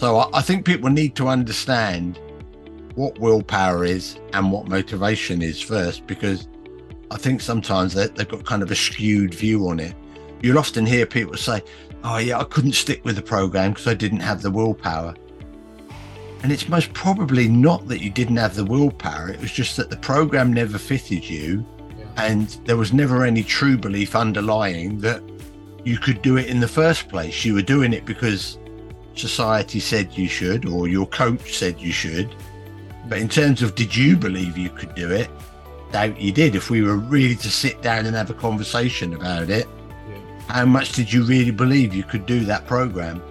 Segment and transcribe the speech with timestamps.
[0.00, 2.18] So I, I think people need to understand
[2.94, 6.48] what willpower is and what motivation is first, because
[7.10, 9.94] I think sometimes they, they've got kind of a skewed view on it.
[10.40, 11.60] You'll often hear people say,
[12.02, 15.14] Oh, yeah, I couldn't stick with the program because I didn't have the willpower.
[16.42, 19.90] And it's most probably not that you didn't have the willpower, it was just that
[19.90, 21.62] the program never fitted you.
[21.98, 22.06] Yeah.
[22.16, 25.22] And there was never any true belief underlying that
[25.84, 27.44] you could do it in the first place.
[27.44, 28.56] You were doing it because
[29.14, 32.34] society said you should, or your coach said you should.
[33.08, 35.28] But in terms of did you believe you could do it,
[35.92, 36.54] doubt you did.
[36.54, 39.66] If we were really to sit down and have a conversation about it,
[40.08, 40.40] yeah.
[40.48, 43.22] how much did you really believe you could do that program?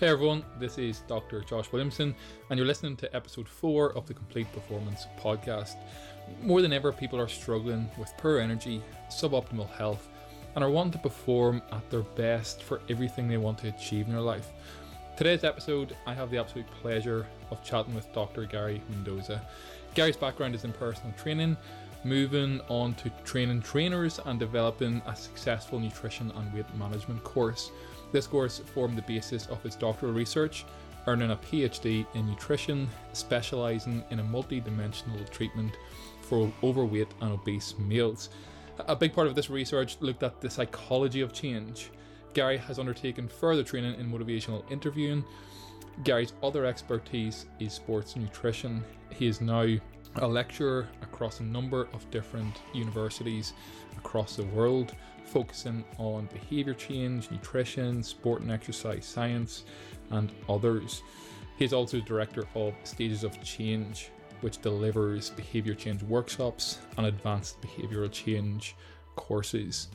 [0.00, 1.42] Hey everyone, this is Dr.
[1.42, 2.16] Josh Williamson,
[2.50, 5.76] and you're listening to episode four of the Complete Performance podcast.
[6.42, 10.08] More than ever, people are struggling with poor energy, suboptimal health,
[10.54, 14.12] and are wanting to perform at their best for everything they want to achieve in
[14.12, 14.48] their life.
[15.16, 18.44] Today's episode, I have the absolute pleasure of chatting with Dr.
[18.44, 19.42] Gary Mendoza.
[19.94, 21.56] Gary's background is in personal training,
[22.04, 27.70] moving on to training trainers and developing a successful nutrition and weight management course.
[28.10, 30.64] This course formed the basis of his doctoral research,
[31.06, 35.76] earning a PhD in nutrition, specialising in a multi-dimensional treatment
[36.22, 38.30] for overweight and obese males.
[38.88, 41.90] A big part of this research looked at the psychology of change.
[42.34, 45.24] Gary has undertaken further training in motivational interviewing.
[46.04, 48.82] Gary's other expertise is sports nutrition.
[49.10, 49.66] He is now
[50.16, 53.52] a lecturer across a number of different universities
[53.96, 54.94] across the world
[55.24, 59.64] focusing on behavior change, nutrition, sport and exercise science,
[60.10, 61.02] and others.
[61.56, 64.10] He is also director of Stages of Change,
[64.42, 68.76] which delivers behavior change workshops and advanced behavioral change
[69.16, 69.88] courses.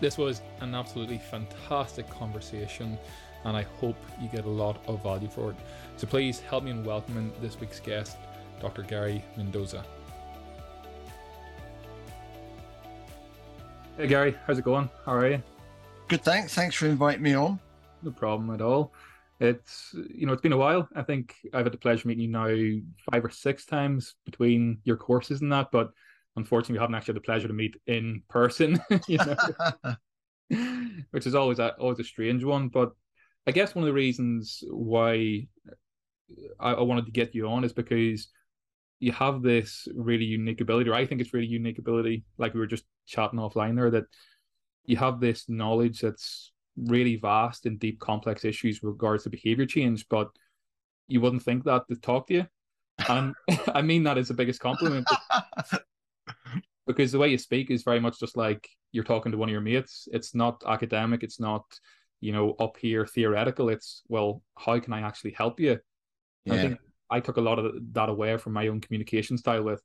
[0.00, 2.98] This was an absolutely fantastic conversation,
[3.44, 5.56] and I hope you get a lot of value for it.
[5.96, 8.16] So please help me in welcoming this week's guest,
[8.60, 8.82] Dr.
[8.82, 9.84] Gary Mendoza.
[13.96, 14.88] Hey Gary, how's it going?
[15.04, 15.42] How are you?
[16.06, 16.54] Good, thanks.
[16.54, 17.58] Thanks for inviting me on.
[18.02, 18.92] No problem at all.
[19.40, 20.88] It's you know it's been a while.
[20.94, 22.48] I think I've had the pleasure of meeting you now
[23.10, 25.90] five or six times between your courses and that, but
[26.36, 28.80] unfortunately we haven't actually had the pleasure to meet in person.
[29.08, 29.94] you know,
[31.12, 32.68] which is always a always a strange one.
[32.68, 32.92] But
[33.46, 35.46] I guess one of the reasons why
[36.58, 38.28] I, I wanted to get you on is because
[39.00, 42.60] you have this really unique ability, or I think it's really unique ability, like we
[42.60, 44.04] were just chatting offline there, that
[44.86, 46.52] you have this knowledge that's
[46.86, 50.28] really vast and deep, complex issues with regards to behavior change, but
[51.08, 52.46] you wouldn't think that to talk to you.
[53.08, 53.34] And
[53.74, 55.06] I mean that as the biggest compliment.
[56.86, 59.52] because the way you speak is very much just like you're talking to one of
[59.52, 60.08] your mates.
[60.12, 61.64] It's not academic, it's not,
[62.20, 63.68] you know, up here theoretical.
[63.68, 65.78] It's well, how can I actually help you?
[66.44, 66.54] Yeah.
[66.54, 66.78] I think
[67.10, 69.82] I took a lot of that away from my own communication style with,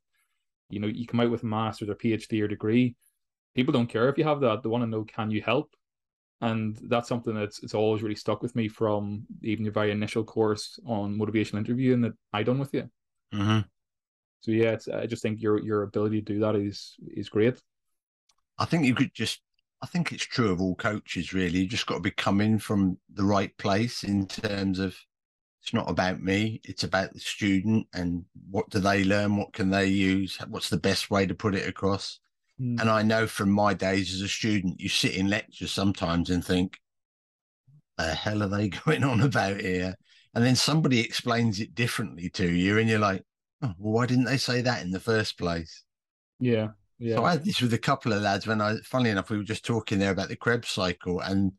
[0.70, 2.96] you know, you come out with a master's or PhD or degree.
[3.56, 4.64] People don't care if you have that.
[4.64, 5.74] They want to know, can you help?
[6.44, 10.26] And that's something that's it's always really stuck with me from even your very initial
[10.26, 12.90] course on motivational interviewing that I done with you.
[13.34, 13.60] Mm-hmm.
[14.42, 17.62] So yeah, I just think your your ability to do that is is great.
[18.60, 19.40] I think you could just
[19.82, 21.60] I think it's true of all coaches really.
[21.60, 24.98] You just got to be coming from the right place in terms of
[25.62, 29.70] it's not about me it's about the student and what do they learn what can
[29.70, 32.20] they use what's the best way to put it across
[32.60, 32.80] mm.
[32.80, 36.44] and i know from my days as a student you sit in lectures sometimes and
[36.44, 36.80] think
[37.98, 39.96] the hell are they going on about here
[40.34, 43.24] and then somebody explains it differently to you and you're like
[43.62, 45.84] oh, well why didn't they say that in the first place
[46.40, 46.70] yeah
[47.00, 49.38] yeah so i had this with a couple of lads when i funnily enough we
[49.38, 51.52] were just talking there about the krebs cycle and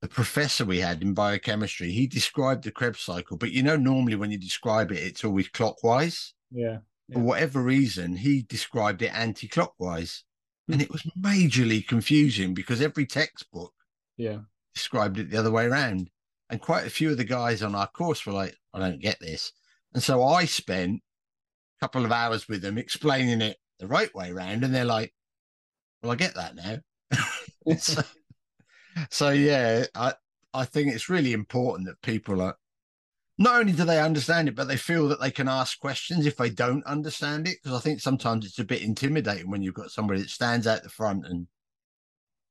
[0.00, 4.14] the professor we had in biochemistry, he described the Krebs cycle, but you know, normally
[4.14, 6.34] when you describe it, it's always clockwise.
[6.52, 6.78] Yeah.
[7.08, 7.14] Yeah.
[7.16, 10.24] For whatever reason, he described it anti clockwise.
[10.66, 10.74] Hmm.
[10.74, 13.72] and it was majorly confusing because every textbook
[14.18, 14.40] yeah
[14.74, 16.10] described it the other way around.
[16.50, 19.18] And quite a few of the guys on our course were like, I don't get
[19.20, 19.52] this.
[19.92, 21.02] And so I spent
[21.76, 24.64] a couple of hours with them explaining it the right way around.
[24.64, 25.12] And they're like,
[26.02, 26.78] Well, I get that now.
[27.78, 28.02] so,
[29.10, 30.14] so yeah, I
[30.54, 32.56] I think it's really important that people are
[33.38, 36.36] not only do they understand it, but they feel that they can ask questions if
[36.36, 37.58] they don't understand it.
[37.62, 40.82] Because I think sometimes it's a bit intimidating when you've got somebody that stands out
[40.82, 41.46] the front and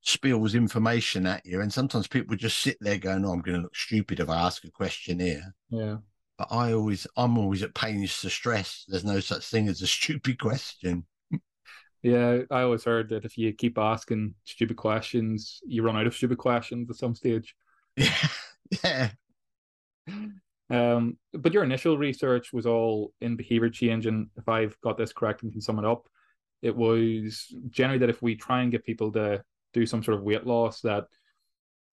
[0.01, 1.59] spills information at you.
[1.59, 4.37] And sometimes people just sit there going, "Oh, I'm going to look stupid if I
[4.37, 5.97] ask a question here." Yeah.
[6.37, 9.87] But I always, I'm always at pains to stress there's no such thing as a
[9.87, 11.05] stupid question.
[12.03, 16.15] Yeah, I always heard that if you keep asking stupid questions, you run out of
[16.15, 17.55] stupid questions at some stage.
[17.97, 18.29] Yeah,
[18.83, 19.09] Yeah.
[20.69, 25.13] Um, but your initial research was all in behavior change, and if I've got this
[25.13, 26.07] correct and can sum it up,
[26.61, 29.43] it was generally that if we try and get people to
[29.73, 31.05] do some sort of weight loss, that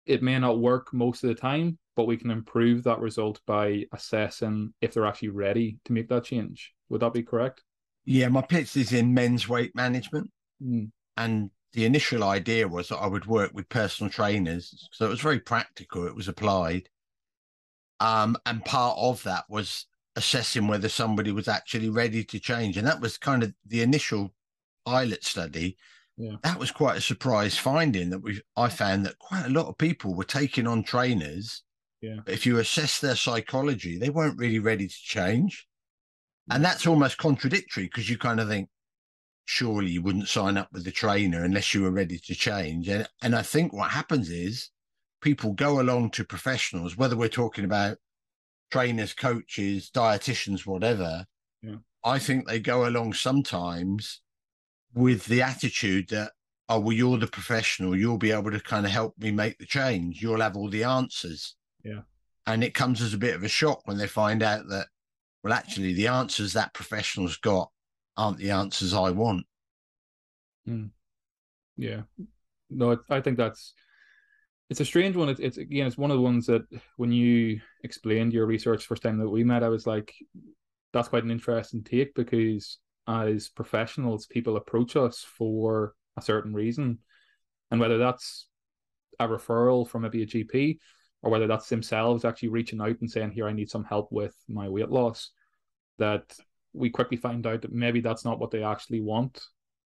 [0.06, 3.84] it may not work most of the time, but we can improve that result by
[3.92, 6.72] assessing if they're actually ready to make that change.
[6.88, 7.62] Would that be correct?
[8.04, 10.30] Yeah, my pitch is in men's weight management.
[10.62, 10.90] Mm.
[11.16, 14.88] And the initial idea was that I would work with personal trainers.
[14.92, 16.88] So it was very practical, it was applied.
[18.00, 19.86] Um, and part of that was
[20.16, 22.76] assessing whether somebody was actually ready to change.
[22.76, 24.34] And that was kind of the initial
[24.84, 25.76] pilot study.
[26.16, 26.36] Yeah.
[26.42, 29.78] That was quite a surprise finding that we I found that quite a lot of
[29.78, 31.62] people were taking on trainers.
[32.00, 32.16] Yeah.
[32.24, 35.66] But if you assess their psychology, they weren't really ready to change.
[36.50, 38.68] And that's almost contradictory because you kind of think,
[39.44, 42.88] surely you wouldn't sign up with the trainer unless you were ready to change.
[42.88, 44.70] And and I think what happens is
[45.20, 47.98] people go along to professionals, whether we're talking about
[48.70, 51.26] trainers, coaches, dietitians, whatever.
[51.62, 51.76] Yeah.
[52.04, 54.22] I think they go along sometimes
[54.94, 56.32] with the attitude that,
[56.68, 59.66] oh, well, you're the professional, you'll be able to kind of help me make the
[59.66, 60.22] change.
[60.22, 61.56] You'll have all the answers.
[61.84, 62.00] Yeah.
[62.46, 64.86] And it comes as a bit of a shock when they find out that,
[65.42, 67.70] well, actually, the answers that professional's got
[68.16, 69.46] aren't the answers I want.
[70.68, 70.90] Mm.
[71.76, 72.02] Yeah.
[72.68, 73.74] No, I think that's
[74.70, 75.28] it's a strange one.
[75.28, 76.62] It's, it's again, it's one of the ones that
[76.96, 80.14] when you explained your research first time that we met, I was like,
[80.92, 82.78] that's quite an interesting take because
[83.08, 86.98] as professionals, people approach us for a certain reason,
[87.70, 88.46] and whether that's
[89.18, 90.78] a referral from maybe a GP
[91.22, 94.36] or whether that's themselves actually reaching out and saying, "Here, I need some help with
[94.48, 95.32] my weight loss,"
[95.98, 96.32] that
[96.72, 99.42] we quickly find out that maybe that's not what they actually want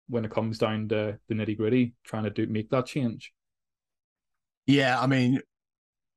[0.09, 3.33] when it comes down to the nitty gritty, trying to do make that change.
[4.71, 5.41] Yeah, I mean,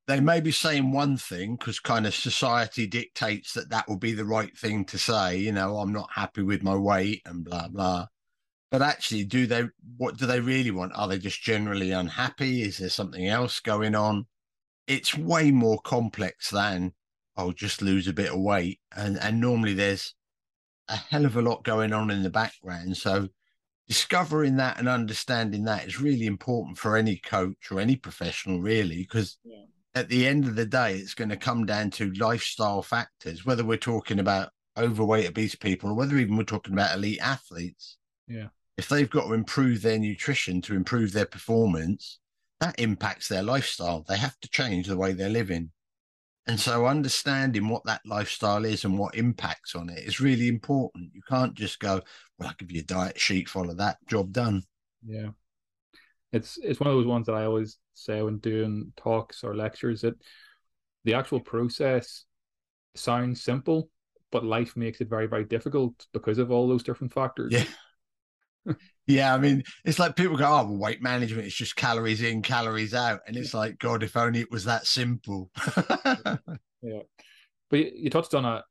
[0.07, 4.13] they may be saying one thing because kind of society dictates that that will be
[4.13, 5.37] the right thing to say.
[5.37, 8.07] You know, I'm not happy with my weight and blah blah.
[8.69, 9.63] But actually, do they?
[9.97, 10.93] What do they really want?
[10.95, 12.61] Are they just generally unhappy?
[12.61, 14.27] Is there something else going on?
[14.87, 16.93] It's way more complex than
[17.35, 20.13] I'll oh, just lose a bit of weight, and and normally there's
[20.87, 22.97] a hell of a lot going on in the background.
[22.97, 23.29] So
[23.87, 28.97] discovering that and understanding that is really important for any coach or any professional, really,
[28.97, 29.63] because yeah.
[29.95, 33.63] at the end of the day, it's going to come down to lifestyle factors, whether
[33.63, 37.97] we're talking about overweight, obese people, or whether even we're talking about elite athletes.
[38.27, 38.47] Yeah.
[38.77, 42.19] If they've got to improve their nutrition to improve their performance,
[42.59, 44.03] that impacts their lifestyle.
[44.07, 45.71] They have to change the way they're living.
[46.45, 51.11] And so understanding what that lifestyle is and what impacts on it is really important.
[51.13, 52.01] You can't just go, well,
[52.43, 54.63] I'll give you a diet sheet, follow that, job done.
[55.05, 55.29] Yeah.
[56.31, 60.01] It's it's one of those ones that I always say when doing talks or lectures
[60.01, 60.15] that
[61.03, 62.25] the actual process
[62.95, 63.89] sounds simple,
[64.31, 67.53] but life makes it very, very difficult because of all those different factors.
[67.53, 67.65] Yeah
[69.07, 72.41] yeah, I mean, it's like people go, "Oh, well, weight management is just calories in,
[72.41, 75.51] calories out," and it's like, God, if only it was that simple.
[76.81, 77.01] yeah,
[77.69, 78.63] but you, touched on a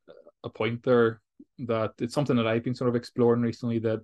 [0.45, 1.21] a point there
[1.67, 3.79] that it's something that I've been sort of exploring recently.
[3.81, 4.01] That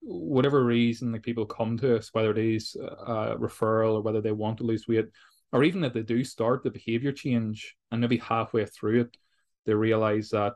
[0.00, 4.32] whatever reason, like people come to us, whether it is a referral or whether they
[4.32, 5.08] want to lose weight,
[5.52, 9.16] or even if they do start the behavior change, and maybe halfway through it,
[9.66, 10.54] they realize that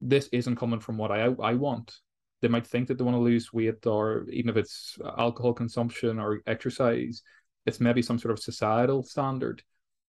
[0.00, 1.92] this isn't coming from what I I want
[2.40, 6.18] they might think that they want to lose weight or even if it's alcohol consumption
[6.18, 7.22] or exercise
[7.66, 9.62] it's maybe some sort of societal standard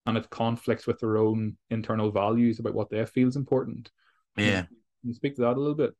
[0.05, 3.89] and it conflicts with their own internal values about what they feel is important
[4.39, 4.62] yeah.
[4.62, 5.93] Can you speak to that a little bit?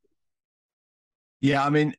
[1.41, 1.96] Yeah i mean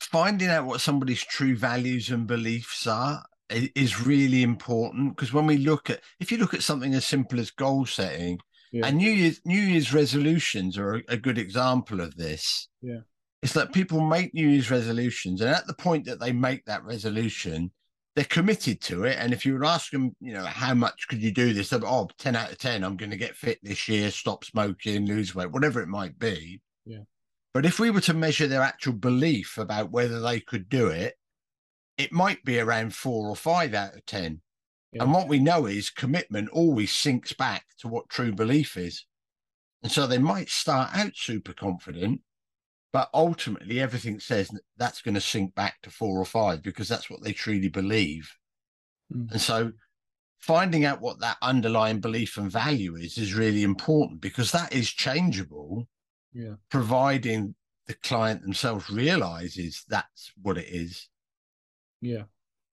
[0.00, 5.56] finding out what somebody's true values and beliefs are is really important because when we
[5.56, 8.38] look at if you look at something as simple as goal setting
[8.72, 8.86] yeah.
[8.86, 13.00] and new year's new year's resolutions are a, a good example of this yeah.
[13.42, 16.84] it's that people make New Year's resolutions, and at the point that they make that
[16.84, 17.70] resolution,
[18.16, 19.18] they're committed to it.
[19.20, 21.68] And if you would ask them, you know, how much could you do this?
[21.68, 25.06] They'll, oh, 10 out of 10, I'm going to get fit this year, stop smoking,
[25.06, 26.62] lose weight, whatever it might be.
[26.86, 27.00] Yeah.
[27.52, 31.14] But if we were to measure their actual belief about whether they could do it,
[31.98, 34.40] it might be around four or five out of 10.
[34.92, 35.02] Yeah.
[35.02, 39.04] And what we know is commitment always sinks back to what true belief is.
[39.82, 42.22] And so they might start out super confident,
[42.96, 47.10] but ultimately, everything says that's going to sink back to four or five because that's
[47.10, 48.34] what they truly believe.
[49.14, 49.32] Mm.
[49.32, 49.72] And so,
[50.38, 54.88] finding out what that underlying belief and value is is really important because that is
[54.88, 55.86] changeable.
[56.32, 56.54] Yeah.
[56.70, 57.54] Providing
[57.86, 61.06] the client themselves realizes that's what it is.
[62.00, 62.22] Yeah.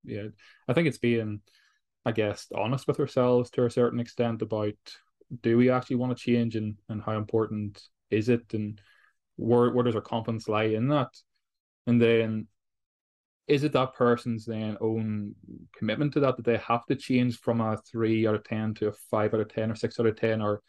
[0.06, 0.27] Yeah.
[0.70, 1.42] I think it's being
[2.06, 4.75] I guess, honest with ourselves to a certain extent about
[5.42, 8.80] do we actually want to change and, and how important is it and
[9.35, 11.09] where where does our confidence lie in that?
[11.87, 12.47] And then
[13.47, 15.35] is it that person's then own
[15.77, 18.87] commitment to that that they have to change from a three out of ten to
[18.87, 20.61] a five out of ten or six out of ten, or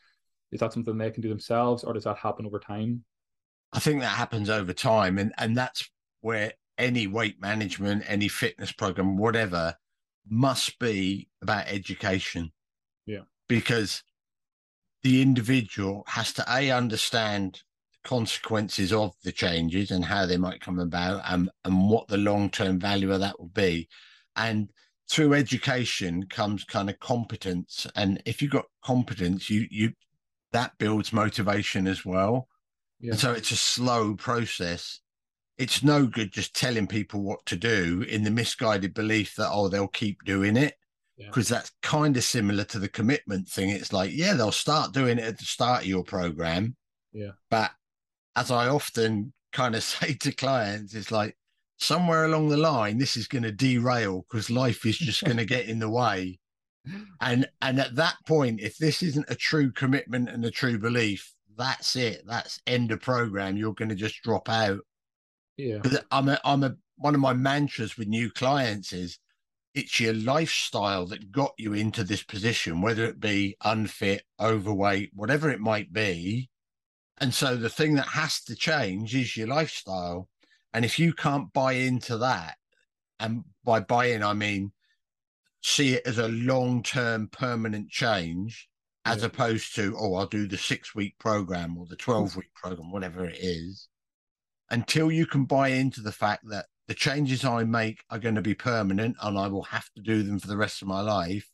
[0.50, 3.04] is that something they can do themselves, or does that happen over time?
[3.72, 5.88] I think that happens over time, and and that's
[6.20, 9.76] where any weight management, any fitness program, whatever,
[10.28, 12.50] must be about education.
[13.06, 14.02] Yeah, because
[15.02, 17.62] the individual has to a understand
[18.04, 22.78] consequences of the changes and how they might come about and, and what the long-term
[22.78, 23.88] value of that will be.
[24.36, 24.70] And
[25.10, 27.86] through education comes kind of competence.
[27.94, 29.92] And if you've got competence you you
[30.52, 32.48] that builds motivation as well.
[33.00, 33.12] Yeah.
[33.12, 35.00] and so it's a slow process.
[35.58, 39.68] It's no good just telling people what to do in the misguided belief that oh
[39.68, 40.74] they'll keep doing it.
[41.16, 41.58] Because yeah.
[41.58, 43.70] that's kind of similar to the commitment thing.
[43.70, 46.76] It's like yeah they'll start doing it at the start of your program.
[47.12, 47.32] Yeah.
[47.50, 47.70] But
[48.36, 51.36] as I often kind of say to clients, it's like
[51.78, 55.44] somewhere along the line, this is going to derail because life is just going to
[55.44, 56.38] get in the way.
[57.22, 61.32] And and at that point, if this isn't a true commitment and a true belief,
[61.56, 62.22] that's it.
[62.26, 63.56] That's end of program.
[63.56, 64.80] You're going to just drop out.
[65.56, 65.78] Yeah.
[66.10, 69.18] I'm a I'm a one of my mantras with new clients is
[69.74, 75.50] it's your lifestyle that got you into this position, whether it be unfit, overweight, whatever
[75.50, 76.48] it might be.
[77.18, 80.28] And so the thing that has to change is your lifestyle.
[80.72, 82.56] And if you can't buy into that,
[83.20, 84.72] and by buy in, I mean
[85.64, 88.68] see it as a long term permanent change,
[89.06, 89.26] as yeah.
[89.26, 93.24] opposed to, oh, I'll do the six week program or the 12 week program, whatever
[93.24, 93.88] it is,
[94.70, 98.42] until you can buy into the fact that the changes I make are going to
[98.42, 101.48] be permanent and I will have to do them for the rest of my life,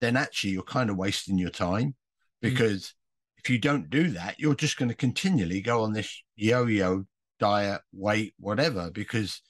[0.00, 1.94] then actually you're kind of wasting your time mm.
[2.40, 2.94] because
[3.42, 7.04] if you don't do that, you're just going to continually go on this yo-yo
[7.40, 9.42] diet, weight, whatever, because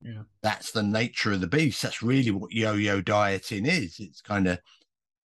[0.00, 0.22] yeah.
[0.42, 1.82] that's the nature of the beast.
[1.82, 3.98] That's really what yo-yo dieting is.
[3.98, 4.60] It's kind of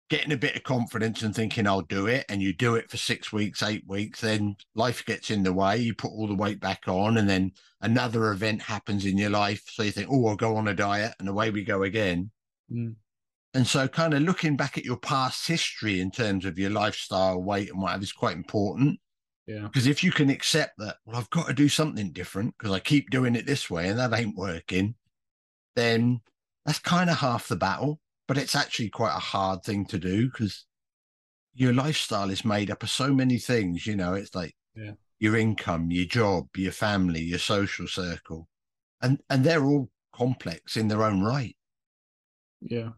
[0.09, 2.97] getting a bit of confidence and thinking I'll do it, and you do it for
[2.97, 5.79] six weeks, eight weeks, then life gets in the way.
[5.79, 9.63] You put all the weight back on, and then another event happens in your life,
[9.69, 12.31] so you think, "Oh, I'll go on a diet," and away we go again.
[12.71, 12.95] Mm.
[13.55, 17.43] And so, kind of looking back at your past history in terms of your lifestyle,
[17.43, 18.99] weight, and whatever is quite important.
[19.47, 19.63] Yeah.
[19.63, 22.79] Because if you can accept that, well, I've got to do something different because I
[22.79, 24.95] keep doing it this way and that ain't working,
[25.77, 26.21] then
[26.65, 28.01] that's kind of half the battle.
[28.27, 30.65] But it's actually quite a hard thing to do because
[31.55, 33.87] your lifestyle is made up of so many things.
[33.87, 34.93] You know, it's like yeah.
[35.19, 38.49] your income, your job, your family, your social circle,
[39.03, 41.57] and and they're all complex in their own right.
[42.63, 42.91] Yeah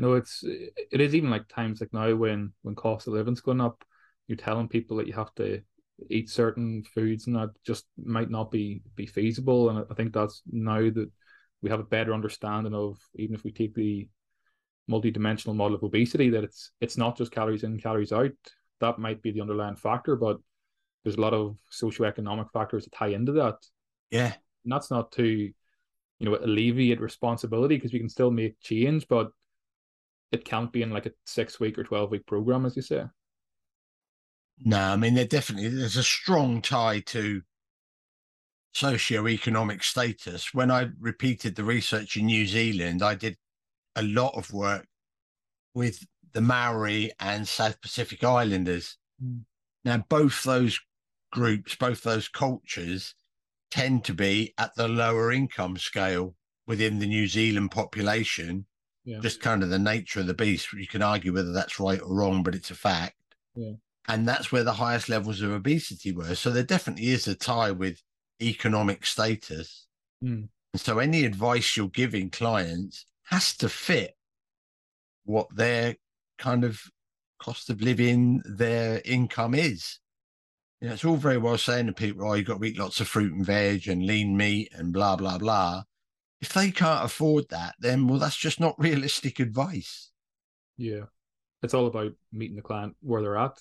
[0.00, 3.60] no, it's it is even like times like now when when cost of living's going
[3.60, 3.84] up,
[4.26, 5.60] you're telling people that you have to
[6.08, 9.68] eat certain foods and that just might not be be feasible.
[9.68, 11.10] And I think that's now that
[11.60, 14.08] we have a better understanding of even if we take the
[14.88, 18.32] multi-dimensional model of obesity that it's it's not just calories in calories out.
[18.80, 20.38] That might be the underlying factor but
[21.04, 23.56] there's a lot of socioeconomic factors that tie into that.
[24.10, 24.32] Yeah.
[24.64, 25.52] And that's not to you
[26.20, 29.30] know alleviate responsibility because we can still make change but
[30.32, 33.04] it can't be in like a six week or 12 week program, as you say.
[34.64, 37.42] No, I mean, there definitely there's a strong tie to
[38.72, 40.54] socio-economic status.
[40.54, 43.36] When I repeated the research in New Zealand, I did
[43.96, 44.86] a lot of work
[45.74, 48.98] with the Maori and South Pacific Islanders.
[49.22, 49.42] Mm.
[49.84, 50.78] Now, both those
[51.32, 53.14] groups, both those cultures
[53.70, 56.34] tend to be at the lower income scale
[56.66, 58.66] within the New Zealand population
[59.04, 59.18] yeah.
[59.20, 60.72] just kind of the nature of the beast.
[60.72, 63.16] You can argue whether that's right or wrong, but it's a fact.
[63.54, 63.72] Yeah.
[64.08, 66.34] And that's where the highest levels of obesity were.
[66.34, 68.02] So there definitely is a tie with
[68.42, 69.86] economic status.
[70.24, 70.48] Mm.
[70.72, 74.16] And so any advice you're giving clients has to fit
[75.24, 75.96] what their
[76.38, 76.80] kind of
[77.40, 79.98] cost of living, their income is.
[80.80, 83.00] You know, it's all very well saying to people, oh, you've got to eat lots
[83.00, 85.82] of fruit and veg and lean meat and blah, blah, blah
[86.40, 90.10] if they can't afford that, then well, that's just not realistic advice.
[90.76, 91.04] Yeah,
[91.62, 93.58] it's all about meeting the client where they're at.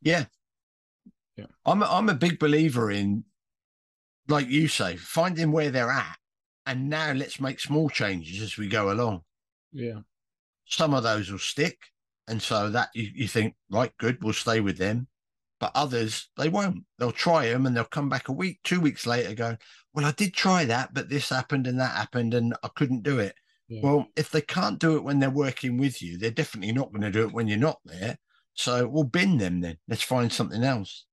[0.00, 0.24] Yeah,
[1.36, 1.46] yeah.
[1.66, 3.24] I'm a, I'm a big believer in,
[4.28, 6.18] like you say, finding where they're at,
[6.66, 9.22] and now let's make small changes as we go along.
[9.72, 10.00] Yeah,
[10.66, 11.78] some of those will stick,
[12.26, 15.08] and so that you, you think right, good, we'll stay with them.
[15.60, 16.84] But others, they won't.
[16.98, 19.56] They'll try them and they'll come back a week, two weeks later, go,
[19.92, 23.18] well, I did try that, but this happened and that happened and I couldn't do
[23.18, 23.34] it.
[23.68, 23.80] Yeah.
[23.82, 27.02] Well, if they can't do it when they're working with you, they're definitely not going
[27.02, 28.18] to do it when you're not there.
[28.54, 29.78] So we'll bin them then.
[29.88, 31.04] Let's find something else.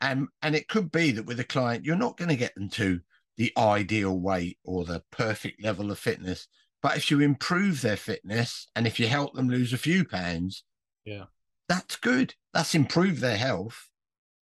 [0.00, 2.68] And and it could be that with a client, you're not going to get them
[2.70, 3.00] to
[3.36, 6.48] the ideal weight or the perfect level of fitness.
[6.82, 10.64] But if you improve their fitness and if you help them lose a few pounds,
[11.04, 11.26] yeah,
[11.72, 12.34] that's good.
[12.52, 13.88] That's improved their health.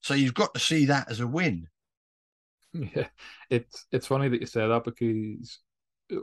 [0.00, 1.68] So you've got to see that as a win.
[2.72, 3.08] Yeah,
[3.48, 5.58] it's it's funny that you say that because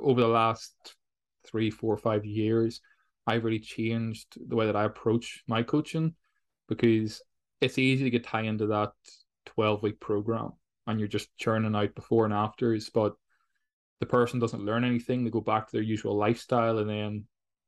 [0.02, 0.74] over the last
[1.46, 2.82] three, four, five years,
[3.26, 6.16] I've really changed the way that I approach my coaching
[6.68, 7.22] because
[7.62, 8.92] it's easy to get tied into that
[9.46, 10.52] twelve week program
[10.88, 13.14] and you're just churning out before and afters, but
[14.00, 15.24] the person doesn't learn anything.
[15.24, 17.26] They go back to their usual lifestyle and then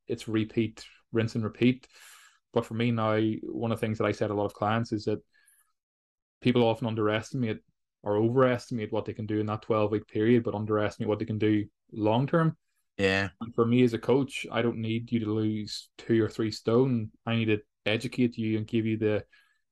[0.07, 1.87] it's repeat, rinse and repeat.
[2.53, 4.53] But for me now, one of the things that I said to a lot of
[4.53, 5.19] clients is that
[6.41, 7.59] people often underestimate
[8.01, 11.25] or overestimate what they can do in that 12 week period, but underestimate what they
[11.25, 12.57] can do long term.
[12.97, 13.29] Yeah.
[13.41, 16.51] And for me as a coach, I don't need you to lose two or three
[16.51, 17.11] stone.
[17.25, 19.23] I need to educate you and give you the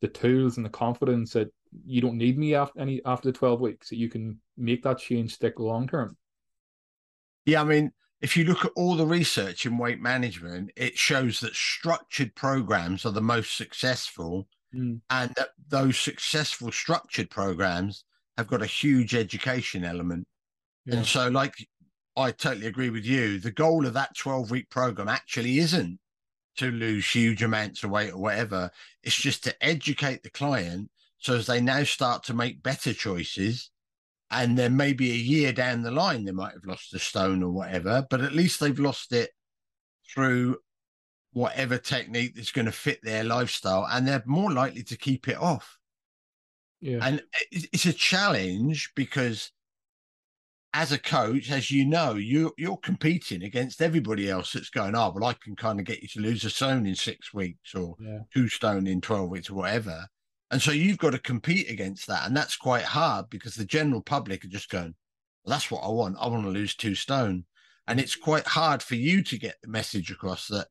[0.01, 1.49] the tools and the confidence that
[1.85, 4.99] you don't need me after any after the 12 weeks that you can make that
[4.99, 6.15] change stick long term
[7.45, 11.39] yeah i mean if you look at all the research in weight management it shows
[11.39, 14.99] that structured programs are the most successful mm.
[15.09, 18.03] and that those successful structured programs
[18.37, 20.25] have got a huge education element
[20.85, 20.95] yeah.
[20.95, 21.53] and so like
[22.15, 25.99] i totally agree with you the goal of that 12 week program actually isn't
[26.55, 28.71] to lose huge amounts of weight or whatever
[29.03, 33.71] it's just to educate the client so as they now start to make better choices,
[34.31, 37.51] and then maybe a year down the line they might have lost a stone or
[37.51, 39.31] whatever, but at least they've lost it
[40.13, 40.57] through
[41.33, 45.37] whatever technique that's going to fit their lifestyle, and they're more likely to keep it
[45.37, 45.77] off.
[46.81, 49.51] Yeah, and it's a challenge because
[50.73, 55.11] as a coach, as you know, you you're competing against everybody else that's going, oh,
[55.15, 57.95] well, I can kind of get you to lose a stone in six weeks or
[57.99, 58.19] yeah.
[58.33, 60.05] two stone in 12 weeks or whatever.
[60.49, 62.25] And so you've got to compete against that.
[62.25, 64.95] And that's quite hard because the general public are just going,
[65.43, 66.17] well, that's what I want.
[66.19, 67.45] I want to lose two stone.
[67.87, 70.67] And it's quite hard for you to get the message across that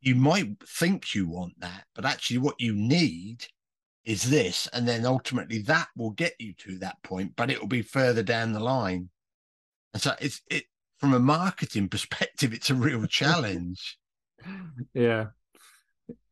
[0.00, 3.44] you might think you want that, but actually what you need
[4.04, 4.68] is this.
[4.72, 8.22] And then ultimately that will get you to that point, but it will be further
[8.22, 9.10] down the line.
[9.92, 10.64] And so it's it
[10.98, 13.98] from a marketing perspective, it's a real challenge.
[14.94, 15.26] yeah.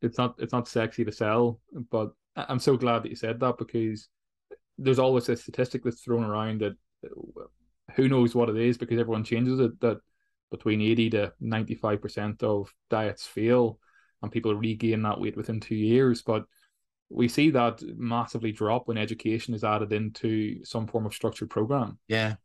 [0.01, 1.59] It's not it's not sexy to sell,
[1.91, 4.09] but I'm so glad that you said that because
[4.77, 7.43] there's always a statistic that's thrown around that uh,
[7.95, 9.97] who knows what it is because everyone changes it that
[10.51, 13.79] between 80 to 95% of diets fail
[14.21, 16.21] and people regain that weight within two years.
[16.21, 16.45] But
[17.09, 21.97] we see that massively drop when education is added into some form of structured program.
[22.07, 22.35] Yeah.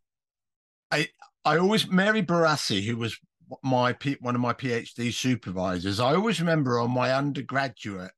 [0.90, 1.09] I
[1.44, 3.18] I always Mary Barassi, who was
[3.62, 8.12] my one of my PhD supervisors, I always remember on my undergraduate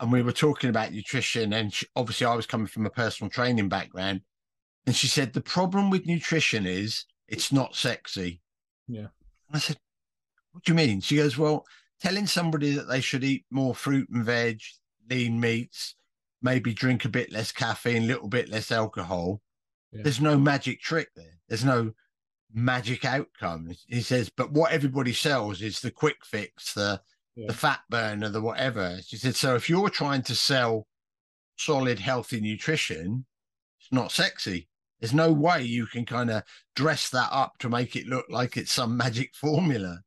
[0.00, 3.30] and we were talking about nutrition and she, obviously i was coming from a personal
[3.30, 4.20] training background
[4.86, 8.40] and she said the problem with nutrition is it's not sexy.
[8.86, 9.08] Yeah.
[9.52, 9.78] I said
[10.52, 11.00] what do you mean?
[11.00, 11.66] She goes well
[12.00, 14.60] telling somebody that they should eat more fruit and veg
[15.10, 15.94] lean meats
[16.42, 19.40] maybe drink a bit less caffeine a little bit less alcohol
[19.92, 20.02] yeah.
[20.02, 21.38] there's no magic trick there.
[21.48, 21.92] There's no
[22.52, 23.70] magic outcome.
[23.86, 27.00] He says but what everybody sells is the quick fix the
[27.36, 27.46] yeah.
[27.48, 28.98] the fat burner, the whatever.
[29.06, 30.86] She said, so if you're trying to sell
[31.56, 33.26] solid, healthy nutrition,
[33.80, 34.68] it's not sexy.
[35.00, 36.42] There's no way you can kind of
[36.74, 40.00] dress that up to make it look like it's some magic formula.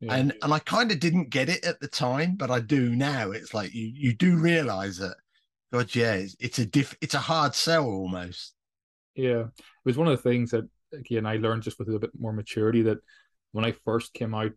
[0.00, 0.14] Yeah.
[0.14, 3.30] And and I kind of didn't get it at the time, but I do now.
[3.30, 5.16] It's like you you do realize that,
[5.72, 8.54] God, yeah, it's, it's a diff, it's a hard sell almost.
[9.14, 12.10] Yeah, it was one of the things that again I learned just with a bit
[12.18, 12.98] more maturity that
[13.52, 14.52] when I first came out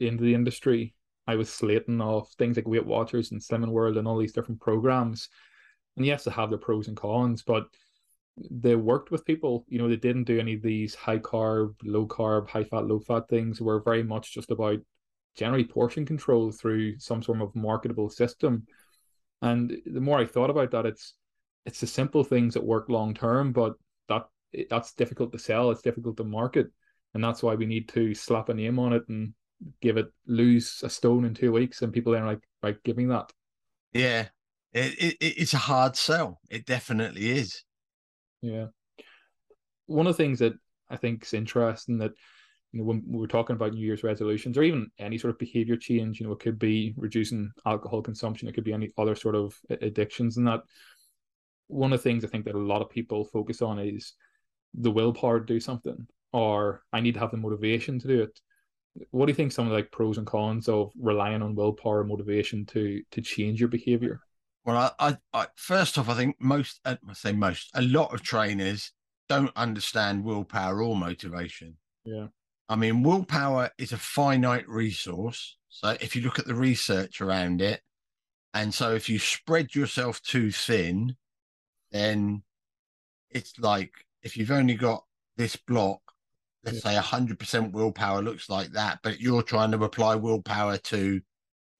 [0.00, 0.94] into the industry,
[1.26, 4.60] I was slating off things like Weight Watchers and Slimming World and all these different
[4.60, 5.28] programs.
[5.96, 7.66] And yes, they have their pros and cons, but
[8.50, 9.64] they worked with people.
[9.68, 12.98] You know, they didn't do any of these high carb, low carb, high fat, low
[12.98, 13.60] fat things.
[13.60, 14.78] Were very much just about
[15.36, 18.66] generally portion control through some sort of marketable system.
[19.42, 21.14] And the more I thought about that, it's
[21.66, 23.74] it's the simple things that work long term, but
[24.08, 24.26] that
[24.70, 25.70] that's difficult to sell.
[25.70, 26.68] It's difficult to market,
[27.14, 29.34] and that's why we need to slap a name on it and
[29.80, 33.32] give it lose a stone in two weeks, and people are like like giving that.
[33.92, 34.28] Yeah,
[34.72, 36.40] it, it it's a hard sell.
[36.50, 37.64] It definitely is.
[38.40, 38.66] Yeah,
[39.86, 40.54] one of the things that
[40.90, 42.12] I think is interesting that
[42.72, 45.76] you know when we're talking about New Year's resolutions or even any sort of behavior
[45.76, 49.34] change, you know, it could be reducing alcohol consumption, it could be any other sort
[49.34, 50.62] of addictions, and that
[51.68, 54.14] one of the things I think that a lot of people focus on is
[54.74, 58.40] the willpower to do something, or I need to have the motivation to do it.
[59.10, 62.00] What do you think some of the like pros and cons of relying on willpower
[62.00, 64.20] and motivation to to change your behavior?
[64.64, 68.14] Well, I, I, I first off, I think most, uh, I say most, a lot
[68.14, 68.92] of trainers
[69.28, 71.76] don't understand willpower or motivation.
[72.04, 72.28] Yeah.
[72.68, 75.56] I mean, willpower is a finite resource.
[75.68, 77.80] So if you look at the research around it,
[78.54, 81.16] and so if you spread yourself too thin,
[81.90, 82.42] then
[83.30, 85.04] it's like if you've only got
[85.36, 86.00] this block,
[86.64, 91.20] let's say 100% willpower looks like that, but you're trying to apply willpower to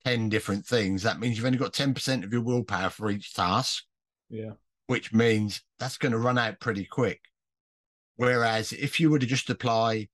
[0.04, 3.84] 10 different things, that means you've only got 10% of your willpower for each task.
[4.28, 4.52] Yeah.
[4.86, 7.20] Which means that's going to run out pretty quick.
[8.16, 10.08] Whereas if you were to just apply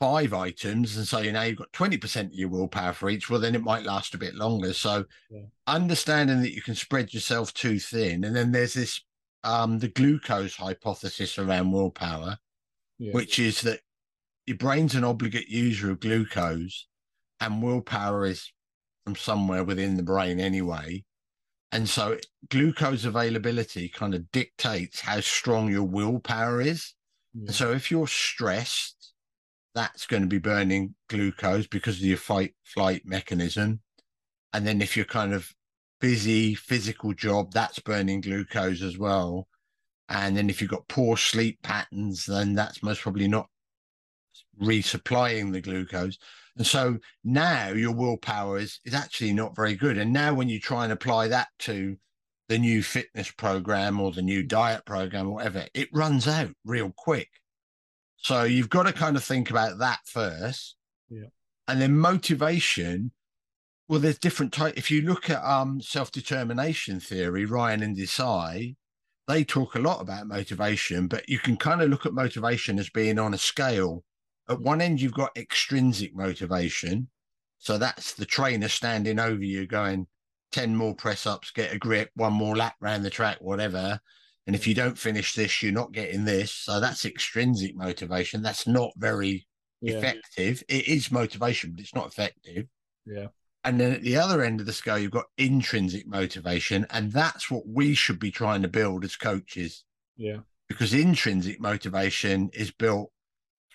[0.00, 3.38] five items and so you know you've got 20% of your willpower for each, well,
[3.38, 4.72] then it might last a bit longer.
[4.72, 5.42] So yeah.
[5.66, 8.24] understanding that you can spread yourself too thin.
[8.24, 9.00] And then there's this
[9.44, 12.38] um the glucose hypothesis around willpower,
[12.98, 13.12] yeah.
[13.12, 13.80] which is that
[14.46, 16.86] your brain's an obligate user of glucose
[17.40, 18.52] and willpower is
[19.04, 21.04] from somewhere within the brain anyway.
[21.70, 22.18] And so
[22.50, 26.94] glucose availability kind of dictates how strong your willpower is.
[27.34, 27.46] Yeah.
[27.46, 29.14] And so if you're stressed,
[29.74, 33.80] that's going to be burning glucose because of your fight flight mechanism.
[34.52, 35.50] And then if you're kind of
[36.00, 39.48] busy physical job, that's burning glucose as well.
[40.12, 43.48] And then if you've got poor sleep patterns, then that's most probably not
[44.60, 46.18] resupplying the glucose.
[46.54, 49.96] And so now your willpower is, is actually not very good.
[49.96, 51.96] And now when you try and apply that to
[52.50, 56.92] the new fitness program or the new diet program or whatever, it runs out real
[56.94, 57.30] quick.
[58.18, 60.76] So you've got to kind of think about that first.
[61.08, 61.28] Yeah.
[61.66, 63.12] And then motivation.
[63.88, 64.74] Well, there's different type.
[64.76, 68.76] If you look at um self-determination theory, Ryan and Deci,
[69.28, 72.90] they talk a lot about motivation, but you can kind of look at motivation as
[72.90, 74.04] being on a scale.
[74.48, 77.08] At one end you've got extrinsic motivation.
[77.58, 80.08] So that's the trainer standing over you going
[80.50, 84.00] 10 more press ups get a grip one more lap around the track whatever.
[84.46, 86.50] And if you don't finish this you're not getting this.
[86.50, 88.42] So that's extrinsic motivation.
[88.42, 89.46] That's not very
[89.80, 89.94] yeah.
[89.94, 90.64] effective.
[90.68, 92.66] It is motivation but it's not effective.
[93.06, 93.28] Yeah
[93.64, 97.50] and then at the other end of the scale you've got intrinsic motivation and that's
[97.50, 99.84] what we should be trying to build as coaches
[100.16, 103.10] yeah because intrinsic motivation is built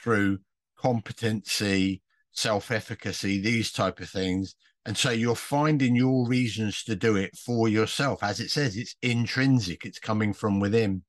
[0.02, 0.40] through
[0.78, 4.56] competency, self efficacy, these type of things.
[4.86, 8.24] And so you're finding your reasons to do it for yourself.
[8.24, 11.04] As it says, it's intrinsic, it's coming from within.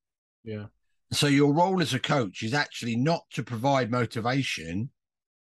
[0.44, 0.66] Yeah.
[1.12, 4.90] So your role as a coach is actually not to provide motivation,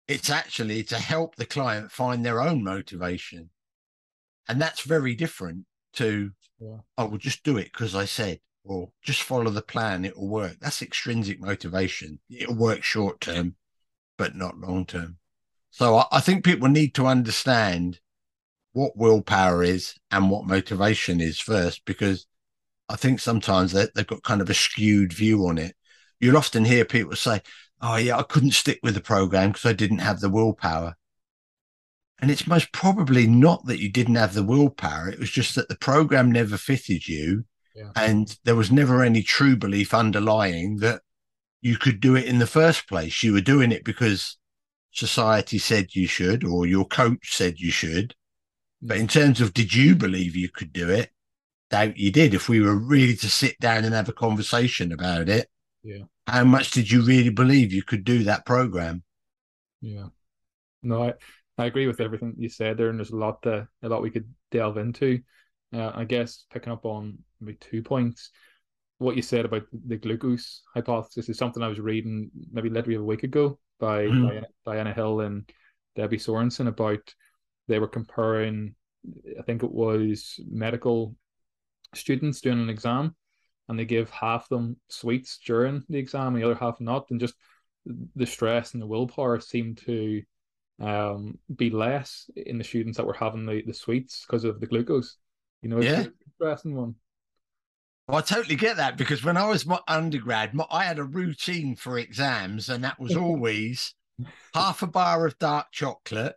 [0.08, 3.50] it's actually to help the client find their own motivation.
[4.48, 6.68] And that's very different to, yeah.
[6.68, 10.16] Oh, I will just do it because I said, or just follow the plan, it
[10.16, 10.56] will work.
[10.60, 12.20] That's extrinsic motivation.
[12.30, 13.56] It'll work short term
[14.18, 15.18] but not long term.
[15.70, 17.98] So I, I think people need to understand
[18.72, 22.26] what willpower is and what motivation is first, because
[22.88, 25.74] I think sometimes they, they've got kind of a skewed view on it.
[26.20, 27.40] You'll often hear people say,
[27.82, 30.96] Oh, yeah, I couldn't stick with the program because I didn't have the willpower.
[32.20, 35.08] And it's most probably not that you didn't have the willpower.
[35.08, 37.44] It was just that the program never fitted you.
[37.74, 37.90] Yeah.
[37.96, 41.02] And there was never any true belief underlying that
[41.60, 43.24] you could do it in the first place.
[43.24, 44.36] You were doing it because
[44.92, 48.14] society said you should, or your coach said you should.
[48.80, 51.10] But in terms of did you believe you could do it?
[51.70, 52.34] Doubt you did.
[52.34, 55.48] If we were really to sit down and have a conversation about it,
[55.82, 56.04] yeah.
[56.26, 59.02] How much did you really believe you could do that program?
[59.80, 60.06] Yeah.
[60.82, 61.14] No, I,
[61.58, 64.10] I agree with everything you said there, and there's a lot to, a lot we
[64.10, 65.20] could delve into.
[65.72, 68.30] Uh, I guess picking up on maybe two points
[69.02, 73.02] what you said about the glucose hypothesis is something I was reading maybe literally a
[73.02, 74.28] week ago by mm.
[74.28, 75.50] Diana, Diana, Hill and
[75.96, 77.12] Debbie Sorensen about
[77.68, 78.74] they were comparing,
[79.38, 81.16] I think it was medical
[81.94, 83.14] students doing an exam,
[83.72, 87.18] and they give half them sweets during the exam, and the other half not, and
[87.18, 87.34] just
[87.84, 90.22] the stress and the willpower seemed to
[90.80, 94.66] um, be less in the students that were having the, the sweets because of the
[94.66, 95.16] glucose.
[95.62, 96.04] You know, it's yeah.
[96.40, 96.94] interesting one.
[98.08, 101.76] I totally get that because when I was my undergrad, my, I had a routine
[101.76, 103.94] for exams, and that was always
[104.54, 106.34] half a bar of dark chocolate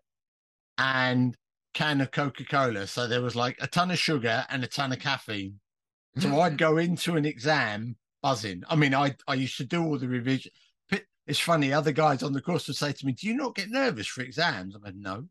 [0.78, 1.36] and
[1.74, 2.88] can of Coca Cola.
[2.88, 5.60] So there was like a ton of sugar and a ton of caffeine.
[6.18, 8.64] So I'd go into an exam buzzing.
[8.70, 10.52] I mean, I I used to do all the revision.
[11.28, 13.70] It's funny, other guys on the course would say to me, "Do you not get
[13.70, 15.28] nervous for exams?" I said, "No."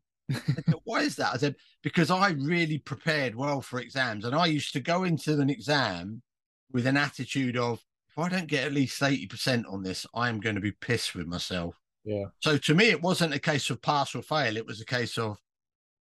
[0.83, 1.33] Why is that?
[1.33, 4.25] I said, because I really prepared well for exams.
[4.25, 6.21] And I used to go into an exam
[6.71, 10.39] with an attitude of, if I don't get at least 80% on this, I am
[10.39, 11.75] going to be pissed with myself.
[12.03, 12.25] Yeah.
[12.41, 14.57] So to me, it wasn't a case of pass or fail.
[14.57, 15.37] It was a case of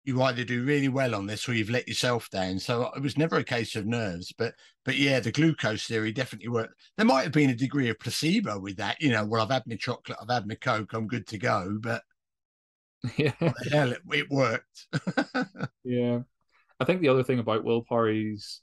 [0.09, 2.57] you either do really well on this or you've let yourself down.
[2.57, 4.33] So it was never a case of nerves.
[4.35, 6.73] But but yeah, the glucose theory definitely worked.
[6.97, 8.99] There might have been a degree of placebo with that.
[8.99, 11.77] You know, well, I've had my chocolate, I've had my coke, I'm good to go.
[11.79, 12.01] But
[13.17, 13.33] yeah,
[13.71, 14.87] hell, it, it worked.
[15.83, 16.19] yeah,
[16.79, 18.61] I think the other thing about willpower is.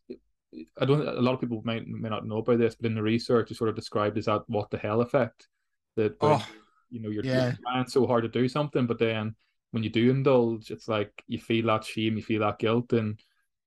[0.81, 1.07] I don't.
[1.07, 3.59] A lot of people may may not know about this, but in the research, it's
[3.59, 5.49] sort of described as that "what the hell" effect.
[5.97, 6.45] That oh,
[6.91, 7.45] you know you're, yeah.
[7.45, 9.35] you're trying so hard to do something, but then
[9.71, 13.21] when you do indulge, it's like you feel that shame, you feel that guilt, and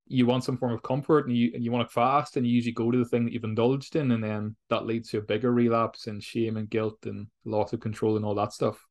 [0.08, 2.54] you want some form of comfort, and you and you want to fast, and you
[2.54, 5.22] usually go to the thing that you've indulged in, and then that leads to a
[5.22, 8.84] bigger relapse and shame and guilt and loss of control and all that stuff.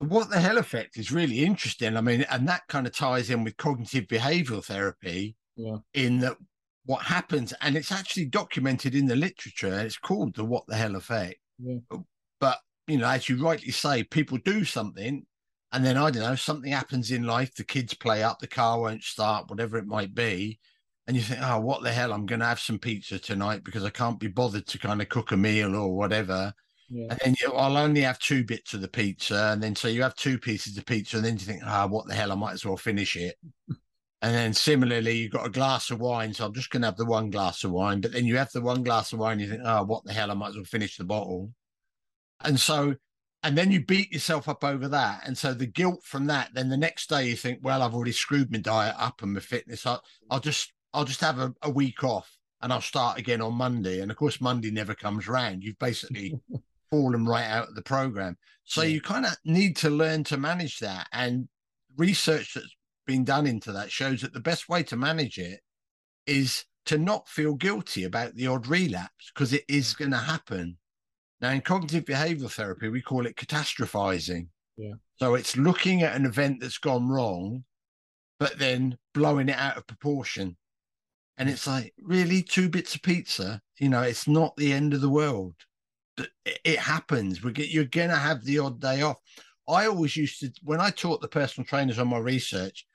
[0.00, 1.96] What the hell effect is really interesting.
[1.96, 5.36] I mean, and that kind of ties in with cognitive behavioral therapy.
[5.56, 5.76] Yeah.
[5.94, 6.36] In that,
[6.86, 9.78] what happens, and it's actually documented in the literature.
[9.80, 11.36] It's called the what the hell effect.
[11.58, 11.78] Yeah.
[12.40, 15.24] But you know, as you rightly say, people do something
[15.72, 18.78] and then I don't know, something happens in life, the kids play up, the car
[18.78, 20.58] won't start, whatever it might be.
[21.06, 22.12] And you think, oh, what the hell?
[22.12, 25.08] I'm going to have some pizza tonight because I can't be bothered to kind of
[25.08, 26.52] cook a meal or whatever.
[26.88, 27.06] Yeah.
[27.10, 29.50] And then you, I'll only have two bits of the pizza.
[29.52, 31.16] And then so you have two pieces of pizza.
[31.16, 32.30] And then you think, ah, oh, what the hell?
[32.30, 33.36] I might as well finish it.
[33.68, 33.78] and
[34.34, 36.34] then similarly, you've got a glass of wine.
[36.34, 38.00] So I'm just going to have the one glass of wine.
[38.00, 39.40] But then you have the one glass of wine.
[39.40, 40.30] You think, oh, what the hell?
[40.30, 41.50] I might as well finish the bottle.
[42.44, 42.94] And so
[43.42, 45.22] and then you beat yourself up over that.
[45.26, 48.12] And so the guilt from that then the next day you think well i've already
[48.12, 51.70] screwed my diet up and my fitness i'll, I'll just i'll just have a, a,
[51.70, 54.00] week off and i'll start again on monday.
[54.00, 55.62] And of course monday never comes round.
[55.62, 56.34] You've basically
[56.90, 58.36] fallen right out of the program.
[58.64, 58.88] So yeah.
[58.88, 61.08] you kind of need to learn to manage that.
[61.12, 61.48] And
[61.96, 62.76] research that's
[63.06, 65.60] been done into that shows that the best way to manage it
[66.26, 69.98] is to not feel guilty about the odd relapse because it is mm.
[69.98, 70.76] going to happen
[71.42, 74.46] now, in cognitive behavioral therapy, we call it catastrophizing.
[74.76, 74.94] Yeah.
[75.16, 77.64] So it's looking at an event that's gone wrong,
[78.38, 80.56] but then blowing it out of proportion.
[81.36, 83.60] And it's like, really, two bits of pizza?
[83.80, 85.56] You know, it's not the end of the world.
[86.44, 87.42] It happens.
[87.42, 89.16] We get you're gonna have the odd day off.
[89.68, 92.86] I always used to when I taught the personal trainers on my research,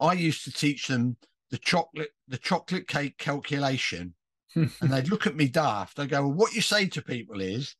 [0.00, 1.16] I used to teach them
[1.50, 4.14] the chocolate the chocolate cake calculation.
[4.54, 5.98] and they'd look at me daft.
[5.98, 7.74] I go, well, what you say to people is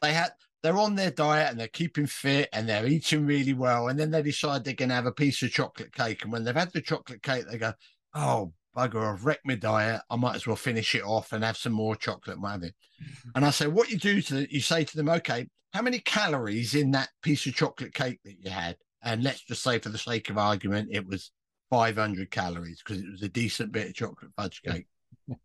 [0.00, 0.30] they had
[0.62, 3.88] they're on their diet and they're keeping fit and they're eating really well.
[3.88, 6.24] And then they decide they're going to have a piece of chocolate cake.
[6.24, 7.72] And when they've had the chocolate cake, they go,
[8.14, 10.02] Oh, bugger, I've wrecked my diet.
[10.10, 12.40] I might as well finish it off and have some more chocolate.
[12.40, 12.62] What
[13.34, 16.74] And I say, What you do to you say to them, Okay, how many calories
[16.74, 18.76] in that piece of chocolate cake that you had?
[19.02, 21.30] And let's just say, for the sake of argument, it was
[21.70, 24.86] 500 calories because it was a decent bit of chocolate fudge cake.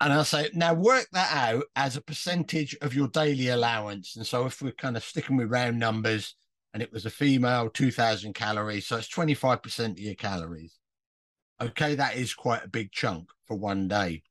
[0.00, 4.16] And I'll say, now work that out as a percentage of your daily allowance.
[4.16, 6.36] And so if we're kind of sticking with round numbers
[6.72, 10.78] and it was a female, 2000 calories, so it's 25% of your calories.
[11.60, 14.22] Okay, that is quite a big chunk for one day.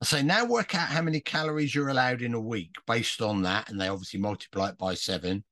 [0.00, 3.42] I say, now work out how many calories you're allowed in a week based on
[3.42, 3.68] that.
[3.68, 5.44] And they obviously multiply it by seven.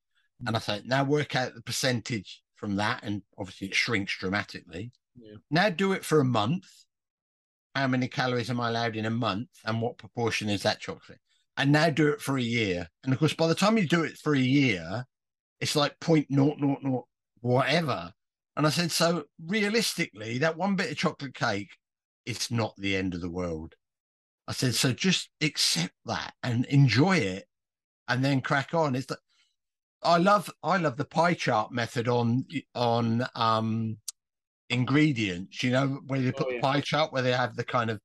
[0.45, 3.01] And I say, now work out the percentage from that.
[3.03, 4.91] And obviously it shrinks dramatically.
[5.15, 5.35] Yeah.
[5.51, 6.65] Now do it for a month
[7.77, 11.19] how many calories am I allowed in a month and what proportion is that chocolate?
[11.57, 12.87] And now do it for a year.
[13.03, 15.05] And of course, by the time you do it for a year,
[15.59, 17.05] it's like point naught naught naught
[17.41, 18.11] whatever.
[18.55, 21.69] And I said, so realistically, that one bit of chocolate cake,
[22.25, 23.75] it's not the end of the world.
[24.47, 27.45] I said, so just accept that and enjoy it
[28.07, 28.95] and then crack on.
[28.95, 29.19] It's that
[30.03, 33.97] I love I love the pie chart method on on um
[34.69, 36.55] ingredients, you know, where they oh, put oh, yeah.
[36.57, 37.99] the pie chart where they have the kind of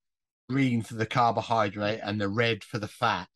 [0.48, 3.28] green for the carbohydrate and the red for the fat.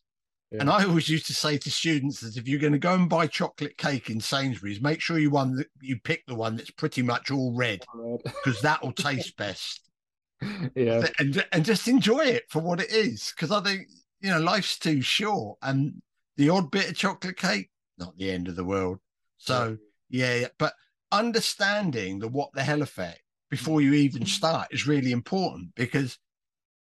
[0.51, 0.61] Yeah.
[0.61, 3.09] And I always used to say to students that if you're going to go and
[3.09, 6.71] buy chocolate cake in Sainsbury's, make sure you one that you pick the one that's
[6.71, 7.83] pretty much all red
[8.23, 9.81] because that will taste best.
[10.75, 13.87] Yeah, and and just enjoy it for what it is because I think
[14.21, 15.99] you know life's too short, and
[16.37, 18.99] the odd bit of chocolate cake not the end of the world.
[19.37, 19.77] So
[20.09, 20.73] yeah, yeah but
[21.11, 24.27] understanding the what the hell effect before you even mm-hmm.
[24.27, 26.17] start is really important because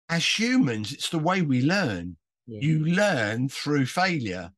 [0.09, 2.17] as humans, it's the way we learn.
[2.47, 2.59] Yeah.
[2.61, 4.51] You learn through failure.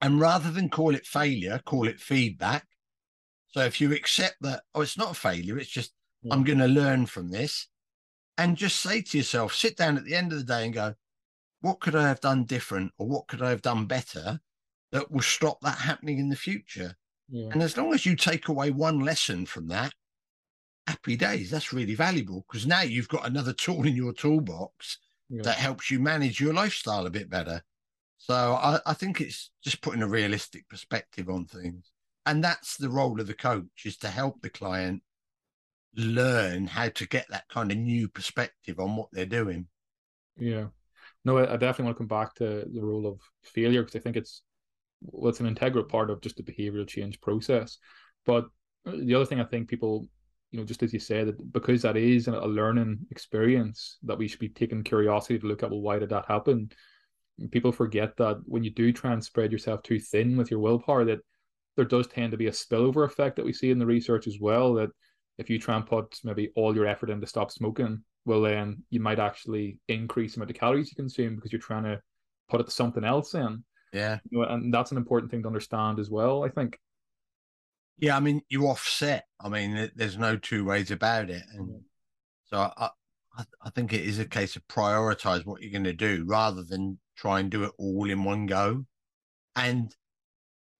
[0.00, 2.66] And rather than call it failure, call it feedback.
[3.48, 6.32] So if you accept that, oh, it's not a failure, it's just, yeah.
[6.32, 7.68] I'm going to learn from this.
[8.38, 10.94] And just say to yourself, sit down at the end of the day and go,
[11.60, 14.40] what could I have done different or what could I have done better
[14.90, 16.96] that will stop that happening in the future?
[17.32, 17.48] Yeah.
[17.50, 19.94] And as long as you take away one lesson from that,
[20.86, 21.50] happy days.
[21.50, 24.98] That's really valuable because now you've got another tool in your toolbox
[25.30, 25.40] yeah.
[25.42, 27.62] that helps you manage your lifestyle a bit better.
[28.18, 31.90] So I, I think it's just putting a realistic perspective on things.
[32.26, 35.02] And that's the role of the coach is to help the client
[35.96, 39.68] learn how to get that kind of new perspective on what they're doing.
[40.38, 40.66] Yeah.
[41.24, 44.02] No, I, I definitely want to come back to the role of failure because I
[44.02, 44.42] think it's
[45.04, 47.78] well, it's an integral part of just the behavioral change process.
[48.24, 48.46] But
[48.86, 50.06] uh, the other thing I think people,
[50.50, 54.28] you know, just as you said, that because that is a learning experience, that we
[54.28, 56.70] should be taking curiosity to look at, well, why did that happen?
[57.50, 61.04] people forget that when you do try and spread yourself too thin with your willpower,
[61.04, 61.20] that
[61.76, 64.38] there does tend to be a spillover effect that we see in the research as
[64.40, 64.74] well.
[64.74, 64.90] That
[65.38, 69.00] if you try and put maybe all your effort into stop smoking, well, then you
[69.00, 72.00] might actually increase the amount of calories you consume because you're trying to
[72.48, 73.64] put it something else in.
[73.92, 74.18] Yeah.
[74.30, 76.78] You know, and that's an important thing to understand as well, I think.
[77.98, 79.26] Yeah, I mean, you offset.
[79.38, 81.42] I mean, there's no two ways about it.
[81.54, 81.80] And mm.
[82.46, 82.90] so I,
[83.36, 86.62] I, I think it is a case of prioritize what you're going to do rather
[86.64, 88.86] than try and do it all in one go.
[89.54, 89.94] And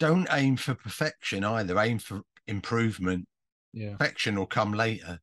[0.01, 1.79] don't aim for perfection either.
[1.79, 3.29] Aim for improvement.
[3.73, 3.97] Yeah.
[3.97, 5.21] Perfection will come later,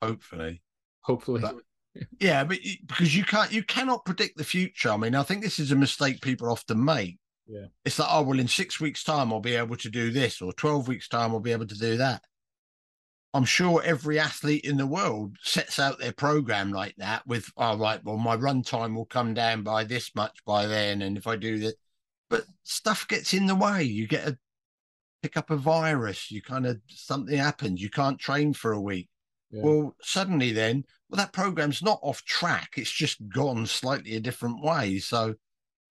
[0.00, 0.62] hopefully.
[1.00, 1.40] Hopefully.
[1.40, 1.56] But,
[2.20, 4.90] yeah, but because you can't, you cannot predict the future.
[4.90, 7.18] I mean, I think this is a mistake people often make.
[7.46, 7.66] Yeah.
[7.84, 10.52] It's like, oh, well, in six weeks' time, I'll be able to do this, or
[10.52, 12.22] 12 weeks' time, I'll be able to do that.
[13.34, 17.74] I'm sure every athlete in the world sets out their program like that with, all
[17.74, 21.02] oh, right, well, my run time will come down by this much by then.
[21.02, 21.74] And if I do that,
[22.30, 23.82] but stuff gets in the way.
[23.82, 24.38] You get a
[25.20, 29.08] pick up a virus, you kind of something happens, you can't train for a week.
[29.54, 29.62] Yeah.
[29.62, 32.70] Well, suddenly then, well, that program's not off track.
[32.76, 34.98] It's just gone slightly a different way.
[34.98, 35.34] So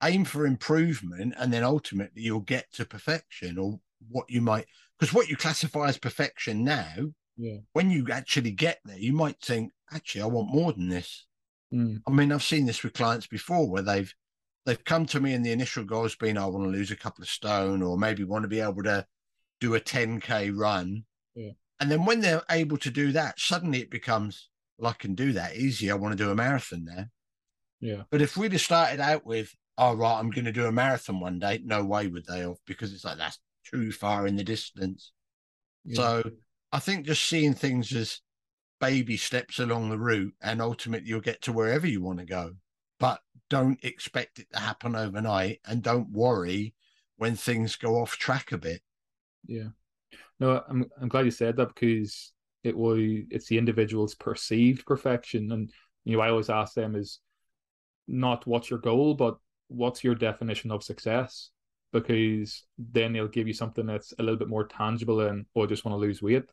[0.02, 3.78] aim for improvement and then ultimately you'll get to perfection or
[4.10, 4.66] what you might,
[4.98, 7.58] because what you classify as perfection now yeah.
[7.72, 11.26] When you actually get there, you might think, actually, I want more than this.
[11.72, 12.02] Mm.
[12.06, 14.12] I mean, I've seen this with clients before where they've
[14.64, 16.96] they've come to me and the initial goal has been, I want to lose a
[16.96, 19.06] couple of stone, or maybe want to be able to
[19.60, 21.04] do a 10k run.
[21.34, 21.52] Yeah.
[21.82, 25.32] And then when they're able to do that, suddenly it becomes, well, I can do
[25.32, 25.90] that easy.
[25.90, 27.06] I want to do a marathon now.
[27.80, 28.02] Yeah.
[28.08, 31.18] But if we'd have started out with, oh, right, I'm going to do a marathon
[31.18, 34.44] one day, no way would they have, because it's like that's too far in the
[34.44, 35.10] distance.
[35.84, 35.96] Yeah.
[35.96, 36.30] So
[36.70, 38.20] I think just seeing things as
[38.80, 42.52] baby steps along the route and ultimately you'll get to wherever you want to go.
[43.00, 46.74] But don't expect it to happen overnight and don't worry
[47.16, 48.82] when things go off track a bit.
[49.48, 49.70] Yeah.
[50.40, 52.32] No, I'm I'm glad you said that because
[52.64, 52.98] it was
[53.30, 55.50] it's the individual's perceived perfection.
[55.52, 55.72] And
[56.04, 57.20] you know, I always ask them is
[58.08, 59.36] not what's your goal, but
[59.68, 61.50] what's your definition of success?
[61.92, 65.66] Because then they'll give you something that's a little bit more tangible and oh, I
[65.66, 66.50] just want to lose weight.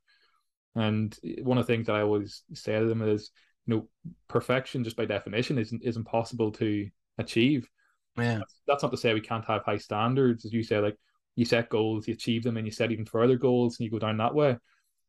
[0.75, 3.31] And one of the things that I always say to them is,
[3.65, 3.87] you know,
[4.27, 7.69] perfection just by definition isn't is impossible to achieve.
[8.17, 8.39] Yeah.
[8.39, 10.97] That's, that's not to say we can't have high standards, as you say, like
[11.39, 13.97] you set goals, you achieve them, and you set even further goals, and you go
[13.97, 14.57] down that way.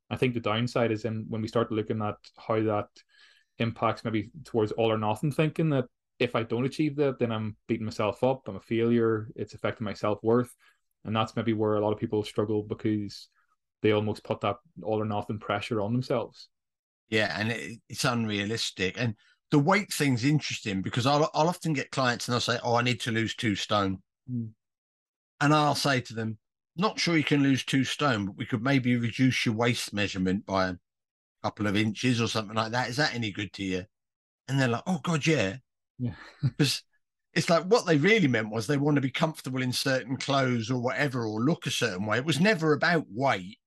[0.08, 2.86] I think the downside is in when we start looking at how that
[3.58, 5.86] impacts maybe towards all or nothing thinking that
[6.20, 9.84] if I don't achieve that, then I'm beating myself up, I'm a failure, it's affecting
[9.84, 10.54] my self worth.
[11.04, 13.28] And that's maybe where a lot of people struggle because
[13.82, 16.48] they almost put that all or nothing pressure on themselves.
[17.08, 19.00] Yeah, and it, it's unrealistic.
[19.00, 19.16] And
[19.50, 22.82] the weight thing's interesting because I'll, I'll often get clients and they'll say, "Oh, I
[22.82, 23.98] need to lose two stone,"
[24.30, 24.50] mm.
[25.40, 26.38] And I'll say to them,
[26.76, 30.46] "Not sure you can lose two stone, but we could maybe reduce your waist measurement
[30.46, 30.76] by a
[31.42, 32.88] couple of inches or something like that.
[32.88, 33.84] Is that any good to you?"
[34.48, 35.58] And they're like, "Oh God, yeah."
[35.98, 36.14] Yeah.
[36.42, 36.82] Because
[37.32, 40.70] it's like what they really meant was they want to be comfortable in certain clothes
[40.70, 42.18] or whatever or look a certain way.
[42.18, 43.58] It was never about weight.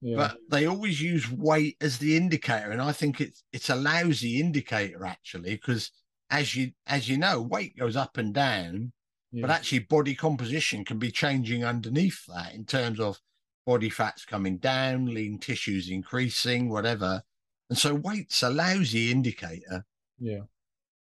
[0.00, 0.16] Yeah.
[0.16, 4.40] But they always use weight as the indicator, and I think it's it's a lousy
[4.40, 5.92] indicator actually, because
[6.28, 8.92] as you as you know, weight goes up and down,
[9.32, 9.42] yeah.
[9.42, 13.18] but actually body composition can be changing underneath that in terms of
[13.66, 17.22] body fats coming down, lean tissues increasing, whatever.
[17.70, 19.84] And so weight's a lousy indicator.
[20.18, 20.40] Yeah.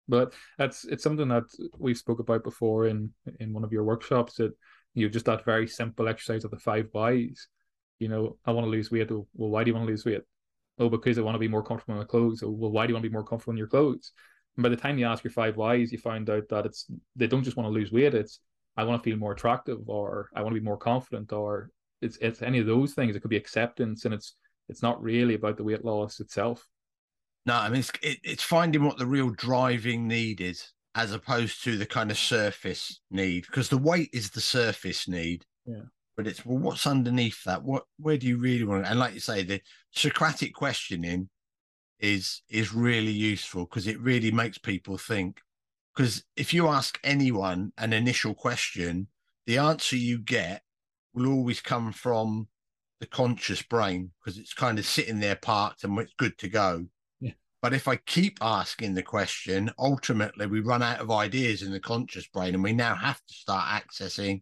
[0.08, 1.44] But that's it's something that
[1.78, 4.54] we've spoke about before in in one of your workshops that
[4.96, 7.48] you know, just that very simple exercise of the five whys
[8.00, 9.12] you know, I want to lose weight.
[9.12, 10.22] Well, why do you want to lose weight?
[10.80, 12.42] Oh, because I want to be more comfortable in my clothes.
[12.42, 14.14] Oh, well, why do you want to be more comfortable in your clothes?
[14.60, 16.86] And by the time you ask your five whys, you find out that it's
[17.16, 18.14] they don't just want to lose weight.
[18.14, 18.42] It's
[18.76, 21.70] I want to feel more attractive, or I want to be more confident, or
[22.02, 23.16] it's it's any of those things.
[23.16, 24.36] It could be acceptance, and it's
[24.68, 26.68] it's not really about the weight loss itself.
[27.46, 31.64] No, I mean it's it, it's finding what the real driving need is, as opposed
[31.64, 35.46] to the kind of surface need, because the weight is the surface need.
[35.66, 35.84] Yeah
[36.18, 37.64] but it's well, what's underneath that?
[37.64, 38.92] What where do you really want to?
[38.92, 41.30] And like you say, the Socratic questioning
[42.00, 45.42] is is really useful because it really makes people think.
[45.96, 49.08] Because if you ask anyone an initial question,
[49.46, 50.62] the answer you get
[51.14, 52.48] will always come from
[53.00, 56.86] the conscious brain because it's kind of sitting there parked and it's good to go.
[57.20, 57.32] Yeah.
[57.62, 61.80] But if I keep asking the question, ultimately we run out of ideas in the
[61.80, 64.42] conscious brain and we now have to start accessing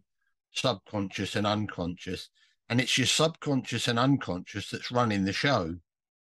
[0.52, 2.30] subconscious and unconscious.
[2.68, 5.76] And it's your subconscious and unconscious that's running the show.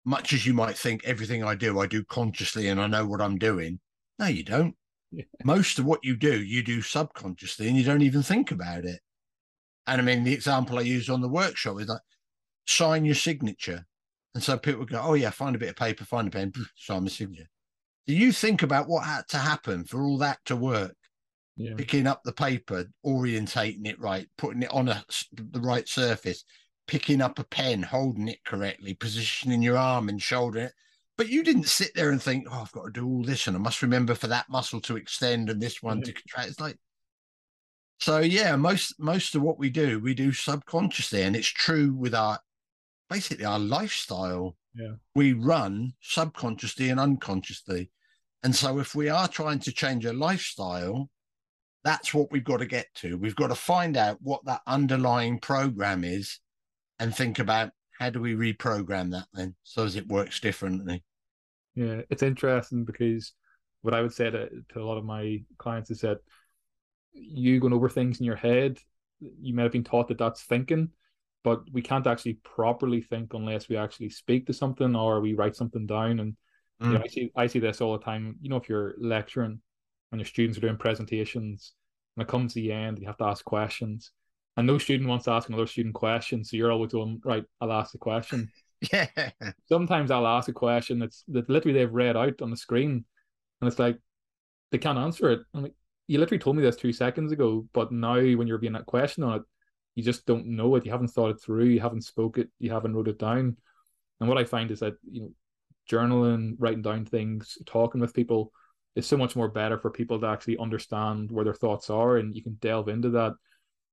[0.04, 3.20] Much as you might think everything I do, I do consciously and I know what
[3.20, 3.80] I'm doing.
[4.18, 4.74] No, you don't.
[5.12, 5.24] Yeah.
[5.44, 9.00] Most of what you do, you do subconsciously and you don't even think about it.
[9.86, 12.00] And I mean, the example I used on the workshop is like,
[12.66, 13.84] sign your signature.
[14.34, 17.02] And so people go, oh, yeah, find a bit of paper, find a pen, sign
[17.02, 17.48] my signature.
[18.06, 20.94] Do you think about what had to happen for all that to work?
[21.56, 21.74] Yeah.
[21.76, 26.44] Picking up the paper, orientating it right, putting it on a, the right surface,
[26.90, 30.72] picking up a pen, holding it correctly, positioning your arm and shoulder it.
[31.16, 33.56] But you didn't sit there and think, oh, I've got to do all this and
[33.56, 36.06] I must remember for that muscle to extend and this one Yeah.
[36.06, 36.18] to mm-hmm.
[36.18, 36.50] contract.
[36.50, 36.78] It's like,
[38.00, 42.12] so yeah, most most of what we do, we do subconsciously, and it's true with
[42.12, 42.40] our
[43.08, 44.56] basically our lifestyle.
[44.74, 44.94] Yeah.
[45.14, 47.92] We run subconsciously and unconsciously.
[48.42, 51.08] And so if we are trying to change a lifestyle,
[51.84, 53.16] that's what we've got to get to.
[53.16, 56.40] We've got to find out what that underlying program is
[57.00, 61.02] and think about how do we reprogram that then so as it works differently.
[61.74, 63.32] Yeah, it's interesting because
[63.82, 66.18] what I would say to, to a lot of my clients is that
[67.12, 68.78] you going over things in your head,
[69.20, 70.90] you might have been taught that that's thinking,
[71.42, 75.56] but we can't actually properly think unless we actually speak to something or we write
[75.56, 76.20] something down.
[76.20, 76.36] And
[76.82, 77.04] you know, Mm.
[77.04, 78.36] I see I see this all the time.
[78.40, 79.60] You know, if you're lecturing
[80.12, 81.74] and your students are doing presentations,
[82.16, 84.12] and it comes to the end, you have to ask questions,
[84.60, 87.44] and no student wants to ask another student questions, so you're always going right.
[87.60, 88.50] I'll ask the question
[88.92, 89.06] Yeah.
[89.68, 93.04] sometimes I'll ask a question that's that literally they've read out on the screen,
[93.60, 93.98] and it's like
[94.70, 95.40] they can't answer it.
[95.54, 95.74] I'm like,
[96.06, 99.22] you literally told me this two seconds ago, but now when you're being that question
[99.24, 99.42] on it,
[99.94, 100.84] you just don't know it.
[100.84, 101.64] You haven't thought it through.
[101.64, 102.48] You haven't spoke it.
[102.58, 103.56] You haven't wrote it down.
[104.20, 105.30] And what I find is that you know,
[105.90, 108.52] journaling, writing down things, talking with people
[108.96, 112.34] is so much more better for people to actually understand where their thoughts are, and
[112.34, 113.34] you can delve into that,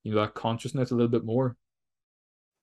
[0.07, 1.57] you know, that consciousness a little bit more.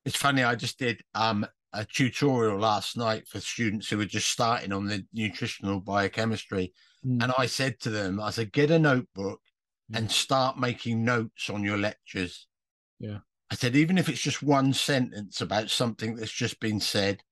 [0.06, 4.30] It's funny, I just did um a tutorial last night for students who were just
[4.30, 6.72] starting on the nutritional biochemistry.
[7.02, 7.20] Hmm.
[7.20, 9.40] And I said to them, I said, get a notebook
[9.90, 9.96] hmm.
[9.96, 12.46] and start making notes on your lectures.
[13.00, 13.18] Yeah.
[13.50, 17.22] I said, even if it's just one sentence about something that's just been said,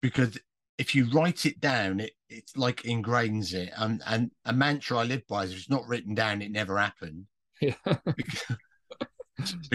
[0.00, 0.38] because
[0.78, 3.72] if you write it down, it it's like ingrains it.
[3.76, 6.78] And and a mantra I live by is if it's not written down, it never
[6.78, 7.26] happened.
[7.60, 7.74] yeah,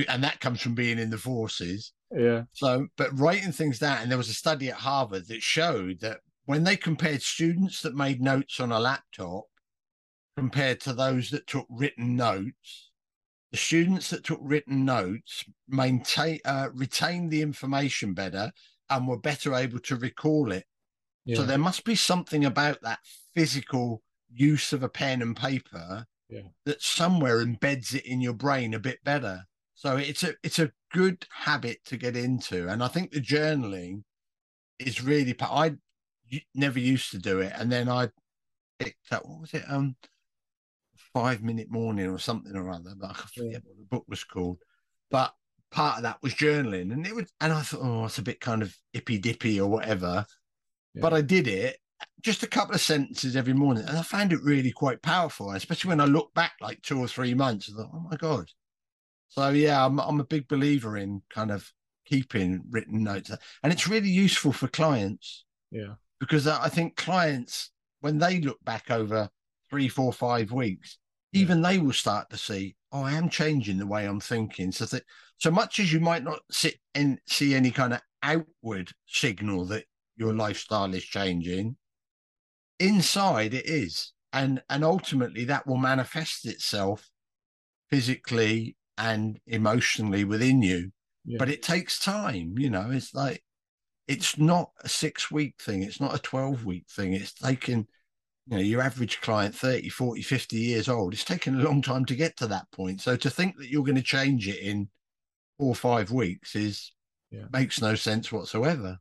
[0.07, 1.93] and that comes from being in the forces.
[2.15, 5.99] yeah, So, but writing things down, and there was a study at Harvard that showed
[6.01, 9.45] that when they compared students that made notes on a laptop
[10.35, 12.89] compared to those that took written notes,
[13.51, 18.51] the students that took written notes maintain uh, retained the information better
[18.89, 20.65] and were better able to recall it.
[21.25, 21.35] yeah.
[21.35, 22.99] So there must be something about that
[23.35, 24.01] physical
[24.33, 26.47] use of a pen and paper Yeah.
[26.65, 29.45] that somewhere embeds it in your brain a bit better.
[29.81, 34.03] So it's a it's a good habit to get into, and I think the journaling
[34.77, 35.35] is really.
[35.41, 35.73] I
[36.53, 38.09] never used to do it, and then I
[38.77, 39.95] picked up what was it um
[41.15, 43.57] five minute morning or something or other, but I forget Yeah.
[43.63, 44.59] what the book was called.
[45.09, 45.33] But
[45.71, 48.39] part of that was journaling, and it was, and I thought, oh, it's a bit
[48.39, 50.27] kind of ippy dippy or whatever.
[50.93, 51.79] But I did it
[52.21, 55.49] just a couple of sentences every morning, and I found it really quite powerful.
[55.49, 58.45] Especially when I look back like two or three months, I thought, oh my god.
[59.31, 61.71] So yeah, I'm I'm a big believer in kind of
[62.05, 63.31] keeping written notes,
[63.63, 65.93] and it's really useful for clients yeah.
[66.19, 67.71] because I think clients,
[68.01, 69.29] when they look back over
[69.69, 70.97] three, four, five weeks,
[71.31, 71.41] Yeah.
[71.43, 74.73] even they will start to see, oh, I am changing the way I'm thinking.
[74.73, 75.03] So that
[75.37, 79.85] so much as you might not sit and see any kind of outward signal that
[80.17, 81.77] your lifestyle is changing,
[82.79, 84.11] inside it is.
[84.33, 87.09] And and ultimately that will manifest itself
[87.89, 90.91] physically and emotionally within you.
[91.25, 91.39] Yeah.
[91.39, 93.43] But it takes time, you know, it's like
[94.07, 97.87] it's not a six week thing it's not a 12 week thing it's taken
[98.47, 102.05] you know your average client 30 40 50 years old it's taken a long time
[102.05, 104.89] to get to that point so to think that you're going to change it in
[105.57, 106.91] four or five weeks is
[107.31, 107.45] Yeah.
[107.53, 108.99] makes no sense whatsoever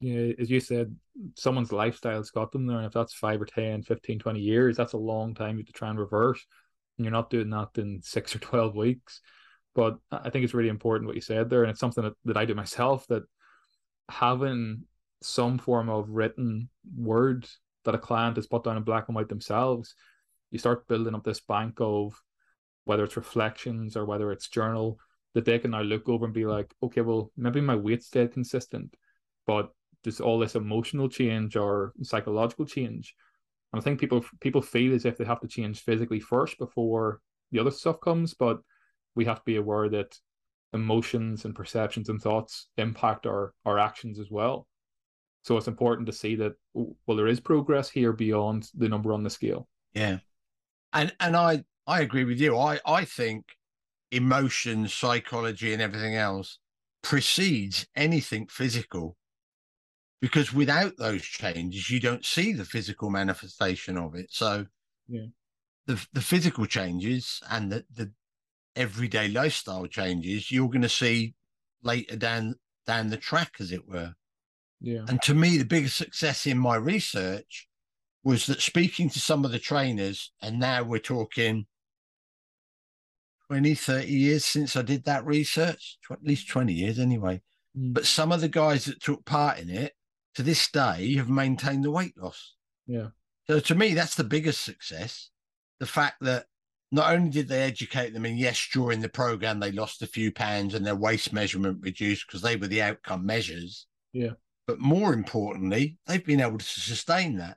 [0.00, 0.94] Yeah, as you said,
[1.34, 2.76] someone's lifestyle's got them there.
[2.76, 5.90] And if that's five or 10, 15, 20 years, that's a long time to try
[5.90, 6.44] and reverse.
[6.98, 9.20] And you're not doing that in six or 12 weeks.
[9.74, 11.62] But I think it's really important what you said there.
[11.62, 13.22] And it's something that, that I do myself that
[14.08, 14.84] having
[15.22, 17.46] some form of written word
[17.84, 19.94] that a client has put down in black and white themselves
[20.50, 22.20] you start building up this bank of
[22.84, 24.98] whether it's reflections or whether it's journal
[25.34, 28.32] that they can now look over and be like, okay, well, maybe my weight stayed
[28.32, 28.94] consistent,
[29.46, 29.70] but
[30.02, 33.14] there's all this emotional change or psychological change.
[33.72, 37.20] And I think people people feel as if they have to change physically first before
[37.50, 38.60] the other stuff comes, but
[39.14, 40.16] we have to be aware that
[40.72, 44.66] emotions and perceptions and thoughts impact our our actions as well.
[45.42, 49.22] So it's important to see that well, there is progress here beyond the number on
[49.22, 49.68] the scale.
[49.94, 50.18] Yeah,
[50.92, 52.56] and and I I agree with you.
[52.56, 53.44] I I think
[54.10, 56.58] emotions, psychology, and everything else
[57.02, 59.16] precedes anything physical
[60.20, 64.26] because without those changes, you don't see the physical manifestation of it.
[64.30, 64.66] So,
[65.06, 65.26] yeah.
[65.86, 68.12] the the physical changes and the the
[68.76, 71.34] everyday lifestyle changes you're going to see
[71.82, 72.54] later down
[72.86, 74.14] down the track, as it were.
[74.80, 75.04] Yeah.
[75.08, 77.68] And to me, the biggest success in my research
[78.24, 81.66] was that speaking to some of the trainers, and now we're talking
[83.48, 87.40] 20, 30 years since I did that research, at least 20 years anyway.
[87.76, 87.94] Mm.
[87.94, 89.94] But some of the guys that took part in it
[90.38, 92.54] to this day have maintained the weight loss.
[92.86, 93.08] Yeah.
[93.48, 95.30] So to me, that's the biggest success.
[95.80, 96.46] The fact that
[96.92, 100.30] not only did they educate them, and yes, during the program they lost a few
[100.30, 103.88] pounds and their waist measurement reduced because they were the outcome measures.
[104.12, 104.34] Yeah.
[104.68, 107.56] But more importantly, they've been able to sustain that.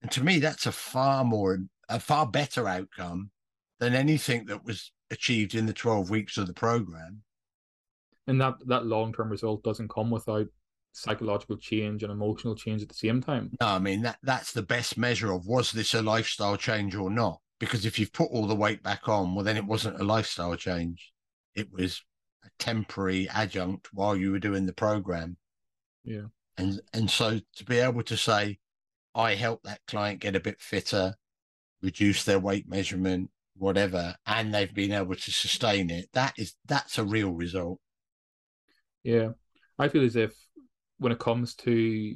[0.00, 1.58] And to me, that's a far more,
[1.88, 3.32] a far better outcome
[3.80, 7.22] than anything that was achieved in the 12 weeks of the program.
[8.28, 10.46] And that, that long term result doesn't come without
[10.92, 13.50] psychological change and emotional change at the same time.
[13.60, 17.10] No, I mean that that's the best measure of was this a lifestyle change or
[17.10, 17.40] not?
[17.58, 20.54] Because if you've put all the weight back on, well then it wasn't a lifestyle
[20.56, 21.12] change.
[21.54, 22.02] It was
[22.44, 25.36] a temporary adjunct while you were doing the program.
[26.04, 26.26] Yeah.
[26.56, 28.58] And and so to be able to say,
[29.14, 31.14] I helped that client get a bit fitter,
[31.82, 36.98] reduce their weight measurement, whatever, and they've been able to sustain it, that is that's
[36.98, 37.78] a real result.
[39.02, 39.30] Yeah.
[39.78, 40.34] I feel as if
[41.02, 42.14] when it comes to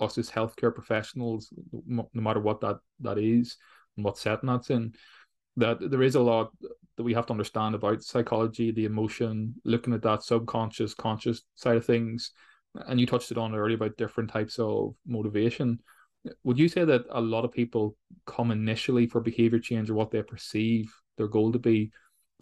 [0.00, 1.52] us as healthcare professionals,
[1.86, 3.56] no matter what that that is
[3.96, 4.92] and what setting that's in,
[5.56, 6.50] that there is a lot
[6.96, 11.76] that we have to understand about psychology, the emotion, looking at that subconscious, conscious side
[11.76, 12.32] of things.
[12.86, 15.80] And you touched it on earlier about different types of motivation.
[16.44, 17.96] Would you say that a lot of people
[18.26, 21.90] come initially for behavior change or what they perceive their goal to be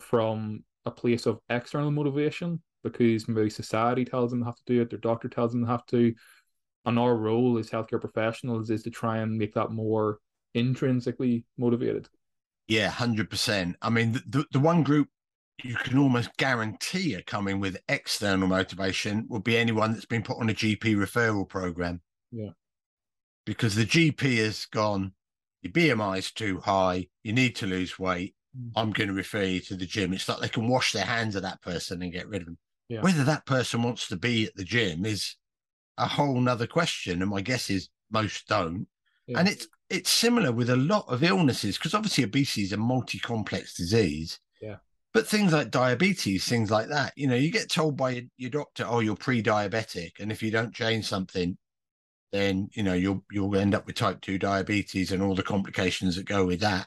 [0.00, 4.82] from a place of external motivation because maybe society tells them they have to do
[4.82, 6.14] it, their doctor tells them they have to.
[6.84, 10.18] And our role as healthcare professionals is to try and make that more
[10.54, 12.08] intrinsically motivated.
[12.66, 13.76] Yeah, hundred percent.
[13.82, 15.08] I mean, the, the, the one group
[15.64, 20.38] you can almost guarantee are coming with external motivation would be anyone that's been put
[20.38, 22.00] on a GP referral program.
[22.30, 22.50] Yeah,
[23.44, 25.12] because the GP has gone.
[25.62, 27.08] Your BMI is too high.
[27.24, 28.34] You need to lose weight.
[28.56, 28.70] Mm.
[28.76, 30.12] I'm going to refer you to the gym.
[30.12, 32.58] It's like they can wash their hands of that person and get rid of them.
[32.88, 33.02] Yeah.
[33.02, 35.36] Whether that person wants to be at the gym is
[35.98, 37.20] a whole nother question.
[37.22, 38.86] And my guess is most don't.
[39.26, 39.40] Yeah.
[39.40, 43.74] And it's it's similar with a lot of illnesses because obviously obesity is a multi-complex
[43.74, 44.38] disease.
[44.60, 44.76] Yeah.
[45.14, 48.84] But things like diabetes, things like that, you know, you get told by your, doctor,
[48.86, 51.56] oh, you're pre-diabetic, and if you don't change something,
[52.30, 56.16] then you know you'll you'll end up with type two diabetes and all the complications
[56.16, 56.86] that go with that.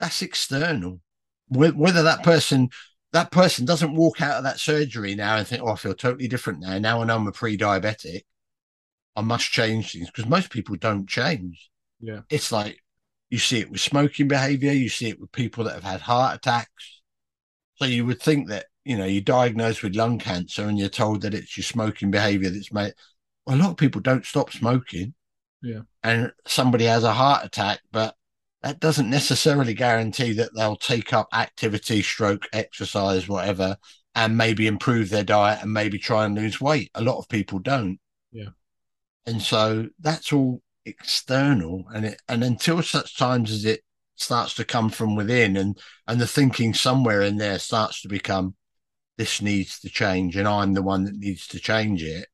[0.00, 1.00] That's external.
[1.48, 2.70] Whether that person
[3.12, 6.28] that person doesn't walk out of that surgery now and think, oh, I feel totally
[6.28, 6.78] different now.
[6.78, 8.22] Now I know I'm a pre diabetic.
[9.14, 11.70] I must change things because most people don't change.
[12.00, 12.20] Yeah.
[12.30, 12.78] It's like
[13.28, 16.36] you see it with smoking behavior, you see it with people that have had heart
[16.36, 17.02] attacks.
[17.76, 21.22] So you would think that, you know, you're diagnosed with lung cancer and you're told
[21.22, 22.94] that it's your smoking behavior that's made.
[23.46, 25.14] Well, a lot of people don't stop smoking.
[25.62, 25.80] Yeah.
[26.02, 28.14] And somebody has a heart attack, but
[28.62, 33.76] that doesn't necessarily guarantee that they'll take up activity, stroke, exercise, whatever,
[34.14, 36.90] and maybe improve their diet and maybe try and lose weight.
[36.94, 37.98] A lot of people don't.
[38.30, 38.50] Yeah.
[39.26, 41.84] And so that's all external.
[41.92, 43.82] And it and until such times as it
[44.14, 48.54] starts to come from within and and the thinking somewhere in there starts to become
[49.18, 52.28] this needs to change and I'm the one that needs to change it.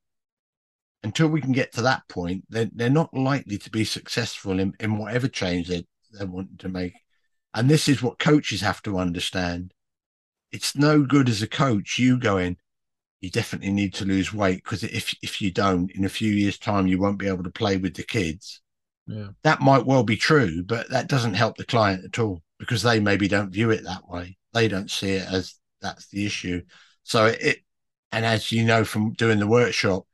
[1.05, 4.75] Until we can get to that point, they're, they're not likely to be successful in,
[4.81, 6.95] in whatever change they they're wanting to make.
[7.55, 9.73] And this is what coaches have to understand.
[10.53, 12.57] It's no good as a coach, you going,
[13.21, 16.59] you definitely need to lose weight because if if you don't, in a few years'
[16.59, 18.61] time, you won't be able to play with the kids.
[19.07, 19.29] Yeah.
[19.43, 23.01] That might well be true, but that doesn't help the client at all because they
[23.01, 24.37] maybe don't view it that way.
[24.53, 26.63] They don't see it as that's the issue.
[27.03, 27.59] So it,
[28.13, 30.05] and as you know from doing the workshop,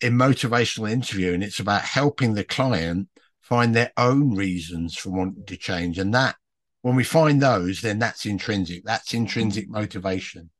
[0.00, 3.08] in motivational interviewing, it's about helping the client
[3.50, 5.98] find their own reasons for wanting to change.
[5.98, 6.36] And that
[6.82, 8.84] when we find those, then that's intrinsic.
[8.84, 9.74] That's intrinsic mm-hmm.
[9.74, 10.50] motivation.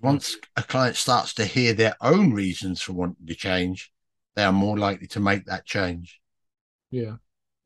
[0.00, 3.92] Once a client starts to hear their own reasons for wanting to change,
[4.36, 6.20] they are more likely to make that change.
[6.92, 7.16] Yeah.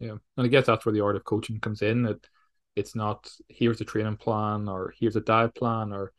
[0.00, 0.16] Yeah.
[0.36, 2.04] And I guess that's where the art of coaching comes in.
[2.04, 2.26] That
[2.74, 6.12] it's not here's a training plan or here's a diet plan or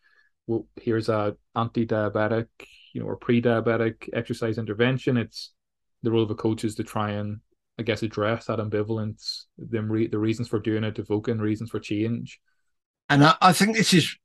[0.45, 2.47] well, here's a anti-diabetic,
[2.93, 5.17] you know, or pre-diabetic exercise intervention.
[5.17, 5.53] It's
[6.03, 7.39] the role of a coach is to try and
[7.77, 11.79] I guess address that ambivalence, them re- the reasons for doing it, evoking reasons for
[11.79, 12.39] change.
[13.09, 14.15] And I, I think this is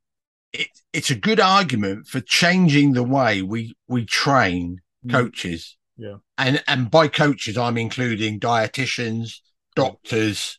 [0.52, 5.10] it, it's a good argument for changing the way we we train mm.
[5.10, 5.76] coaches.
[5.96, 6.16] Yeah.
[6.36, 9.40] And and by coaches I'm including dietitians,
[9.74, 10.58] doctors,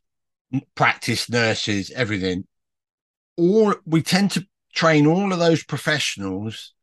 [0.76, 2.46] practice nurses, everything.
[3.38, 6.74] All we tend to train all of those professionals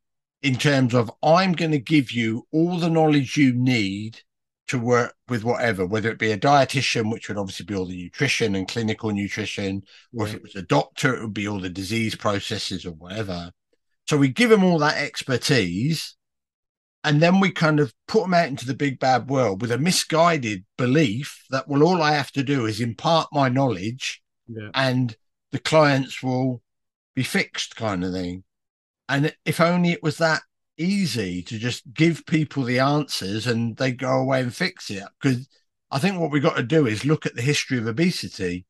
[0.42, 4.20] in terms of I'm going to give you all the knowledge you need
[4.68, 7.96] to work with whatever, whether it be a dietitian, which would obviously be all the
[7.96, 10.32] nutrition and clinical nutrition, or yeah.
[10.32, 13.52] if it was a doctor, it would be all the disease processes or whatever.
[14.08, 16.16] So we give them all that expertise,
[17.04, 19.78] and then we kind of put them out into the big bad world with a
[19.78, 24.70] misguided belief that well, all I have to do is impart my knowledge, yeah.
[24.74, 25.16] and
[25.52, 26.62] the clients will
[27.14, 28.42] be fixed, kind of thing.
[29.08, 30.42] And if only it was that
[30.78, 35.04] easy to just give people the answers and they go away and fix it.
[35.20, 35.48] Because
[35.90, 38.66] I think what we've got to do is look at the history of obesity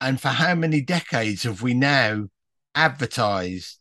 [0.00, 2.28] and for how many decades have we now
[2.74, 3.78] advertised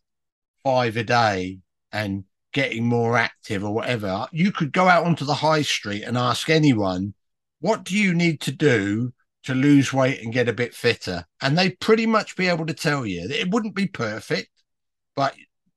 [0.64, 1.60] five a day
[1.92, 2.24] and
[2.54, 4.28] getting more active or whatever?
[4.32, 7.14] You could go out onto the high street and ask anyone,
[7.60, 11.26] what do you need to do to lose weight and get a bit fitter?
[11.42, 13.28] And they'd pretty much be able to tell you.
[13.30, 14.50] It wouldn't be perfect,
[15.16, 15.36] but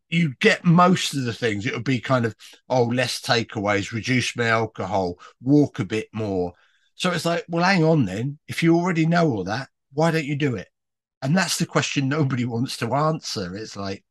[0.08, 1.66] you get most of the things.
[1.66, 2.34] It would be kind of,
[2.68, 6.52] oh, less takeaways, reduce my alcohol, walk a bit more.
[6.94, 8.38] So it's like, well, hang on then.
[8.48, 10.68] If you already know all that, why don't you do it?
[11.22, 13.56] And that's the question nobody wants to answer.
[13.56, 14.04] It's like,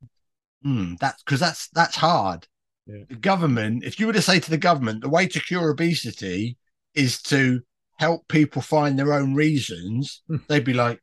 [0.63, 2.47] hmm, that's because that's that's hard.
[2.85, 3.03] Yeah.
[3.09, 6.57] The government, if you were to say to the government, the way to cure obesity
[6.93, 7.61] is to
[7.97, 10.37] help people find their own reasons, hmm.
[10.47, 10.99] they'd be like,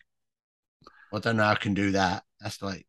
[1.13, 2.23] I don't know how I can do that.
[2.41, 2.87] That's like,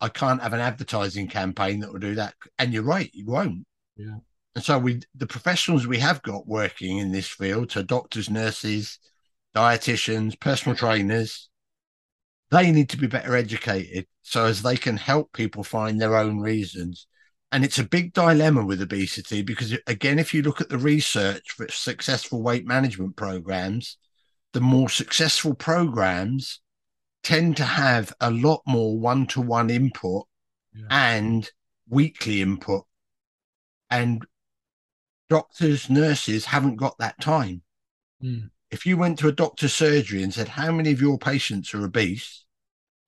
[0.00, 2.34] I, can't have an advertising campaign that will do that.
[2.58, 3.64] And you're right, you won't.
[3.96, 4.16] Yeah.
[4.54, 8.98] And so we, the professionals we have got working in this field, so doctors, nurses,
[9.54, 11.48] dietitians, personal trainers,
[12.50, 16.40] they need to be better educated so as they can help people find their own
[16.40, 17.06] reasons.
[17.52, 21.50] And it's a big dilemma with obesity because, again, if you look at the research
[21.52, 23.98] for successful weight management programs,
[24.52, 26.60] the more successful programs
[27.22, 30.26] tend to have a lot more one to one input
[30.74, 30.86] yeah.
[30.90, 31.50] and
[31.88, 32.86] weekly input.
[33.90, 34.24] And
[35.28, 37.62] doctors, nurses haven't got that time.
[38.22, 38.50] Mm.
[38.70, 41.84] If you went to a doctor's surgery and said, How many of your patients are
[41.84, 42.44] obese?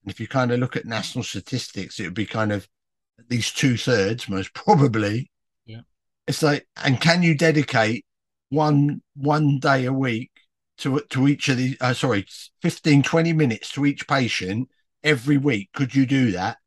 [0.02, 2.68] And if you kind of look at national statistics, it would be kind of
[3.18, 5.30] at least two thirds, most probably.
[5.64, 5.82] Yeah.
[6.26, 8.04] It's like, and can you dedicate
[8.48, 10.30] one one day a week
[10.82, 12.26] to to each of the uh, sorry
[12.62, 14.68] 15 20 minutes to each patient
[15.02, 15.70] every week.
[15.74, 16.58] Could you do that?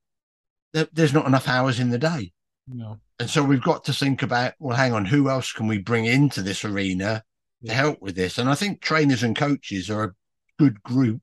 [0.74, 2.34] There's not enough hours in the day.
[2.68, 3.00] No.
[3.18, 6.06] And so we've got to think about well hang on who else can we bring
[6.06, 7.24] into this arena
[7.62, 7.72] yeah.
[7.72, 8.38] to help with this?
[8.38, 10.14] And i think trainers and coaches are a
[10.58, 11.22] good group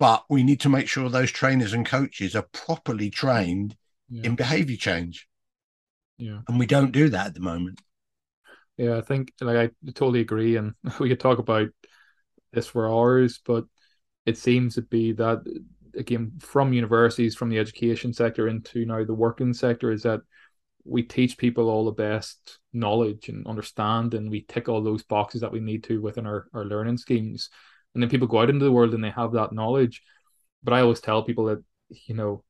[0.00, 3.76] but we need to make sure those trainers and coaches are properly trained
[4.08, 4.22] yeah.
[4.24, 5.28] in behavior change.
[6.16, 6.40] Yeah.
[6.48, 7.82] And we don't do that at the moment.
[8.78, 11.68] Yeah, I think like I totally agree, and we could talk about
[12.52, 13.64] this for hours, but
[14.26, 15.40] it seems to be that
[15.96, 20.20] again from universities, from the education sector into now the working sector, is that
[20.84, 25.40] we teach people all the best knowledge and understand, and we tick all those boxes
[25.42, 27.50] that we need to within our, our learning schemes,
[27.94, 30.02] and then people go out into the world and they have that knowledge.
[30.62, 31.62] But I always tell people that
[32.06, 32.44] you know,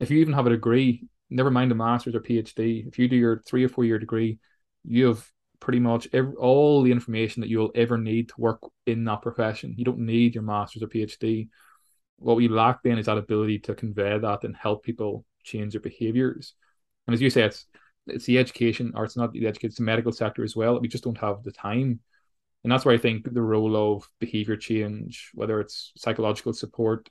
[0.00, 3.16] if you even have a degree, never mind a master's or PhD, if you do
[3.16, 4.38] your three or four year degree,
[4.84, 5.30] you have
[5.60, 9.74] pretty much every, all the information that you'll ever need to work in that profession.
[9.76, 11.48] You don't need your master's or PhD.
[12.18, 15.80] What we lack then is that ability to convey that and help people change their
[15.80, 16.54] behaviors.
[17.06, 17.66] And as you say, it's
[18.06, 20.80] it's the education, or it's not the education, it's the medical sector as well.
[20.80, 22.00] We just don't have the time.
[22.64, 27.08] And that's where I think the role of behavior change, whether it's psychological support,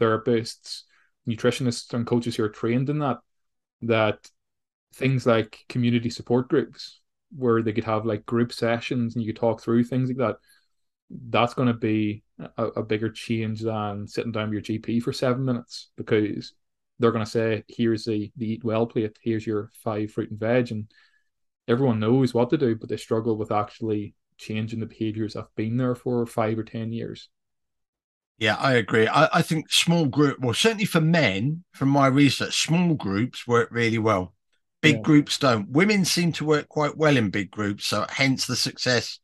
[0.00, 0.82] therapists,
[1.28, 3.18] nutritionists, and coaches who are trained in that,
[3.82, 4.28] that
[4.94, 7.00] things like community support groups,
[7.36, 10.36] where they could have like group sessions and you could talk through things like that
[11.28, 12.22] that's going to be
[12.56, 16.54] a, a, bigger change than sitting down with your gp for seven minutes because
[16.98, 20.40] they're going to say here's the, the eat well plate here's your five fruit and
[20.40, 20.90] veg and
[21.68, 25.54] everyone knows what to do but they struggle with actually changing the behaviors that have
[25.54, 27.28] been there for five or ten years
[28.38, 29.06] Yeah, I agree.
[29.06, 33.68] I, I think small group, well, certainly for men, from my research, small groups work
[33.70, 34.34] really well.
[34.82, 35.02] Big yeah.
[35.02, 35.70] groups don't.
[35.70, 39.20] Women seem to work quite well in big groups, so hence the success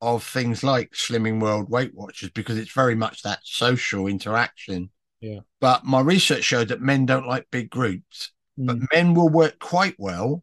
[0.00, 4.90] of things like Slimming World Weight Watchers because it's very much that social interaction.
[5.20, 5.40] Yeah.
[5.60, 8.66] But my research showed that men don't like big groups, mm.
[8.66, 10.42] but men will work quite well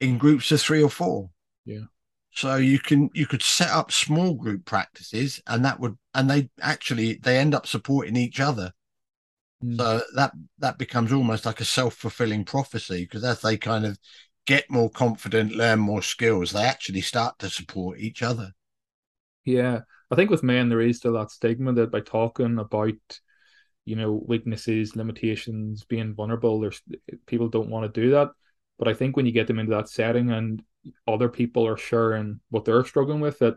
[0.00, 1.30] in groups of three or four.
[1.64, 1.84] Yeah.
[2.32, 6.50] So you can you could set up small group practices and that would and they
[6.60, 8.72] actually they end up supporting each other.
[9.64, 9.76] Mm.
[9.76, 13.98] So that that becomes almost like a self-fulfilling prophecy because as they kind of
[14.46, 18.52] get more confident, learn more skills, they actually start to support each other.
[19.44, 19.80] Yeah.
[20.10, 22.94] I think with men there is still that stigma that by talking about
[23.84, 26.80] you know weaknesses, limitations, being vulnerable, there's
[27.26, 28.30] people don't want to do that.
[28.78, 30.62] But I think when you get them into that setting and
[31.06, 33.56] other people are sharing what they're struggling with, that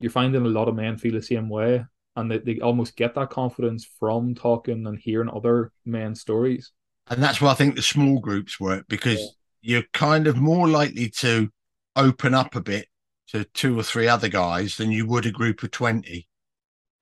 [0.00, 1.84] you're finding a lot of men feel the same way
[2.16, 6.72] and they, they almost get that confidence from talking and hearing other men's stories.
[7.08, 9.26] And that's why I think the small groups work because yeah.
[9.60, 11.50] you're kind of more likely to
[11.96, 12.86] open up a bit
[13.28, 16.28] to two or three other guys than you would a group of 20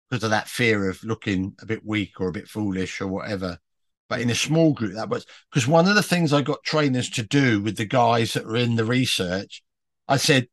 [0.09, 3.59] because of that fear of looking a bit weak or a bit foolish or whatever.
[4.09, 7.09] But in a small group, that was because one of the things I got trainers
[7.11, 9.63] to do with the guys that were in the research,
[10.09, 10.49] I said,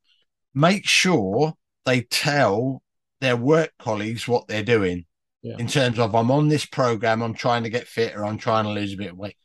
[0.54, 1.54] make sure
[1.86, 2.84] they tell
[3.22, 5.06] their work colleagues what they're doing
[5.42, 5.56] yeah.
[5.58, 8.72] in terms of I'm on this program, I'm trying to get fitter, I'm trying to
[8.72, 9.38] lose a bit of weight.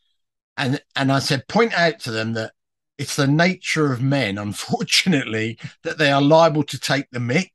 [0.56, 2.52] And and I said, point out to them that
[2.98, 7.50] it's the nature of men, unfortunately, that they are liable to take the mick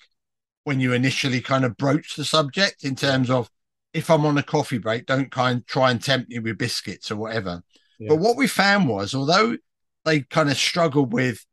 [0.64, 3.50] when you initially kind of broach the subject in terms of
[3.94, 7.10] if I'm on a coffee break, don't kind of try and tempt me with biscuits
[7.10, 7.64] or whatever.
[8.00, 8.10] Yeah.
[8.10, 9.58] But what we found was, although
[10.06, 11.46] they kind of struggled with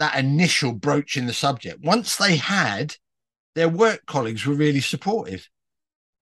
[0.00, 2.96] that initial broaching the subject, once they had
[3.54, 5.48] their work colleagues were really supportive.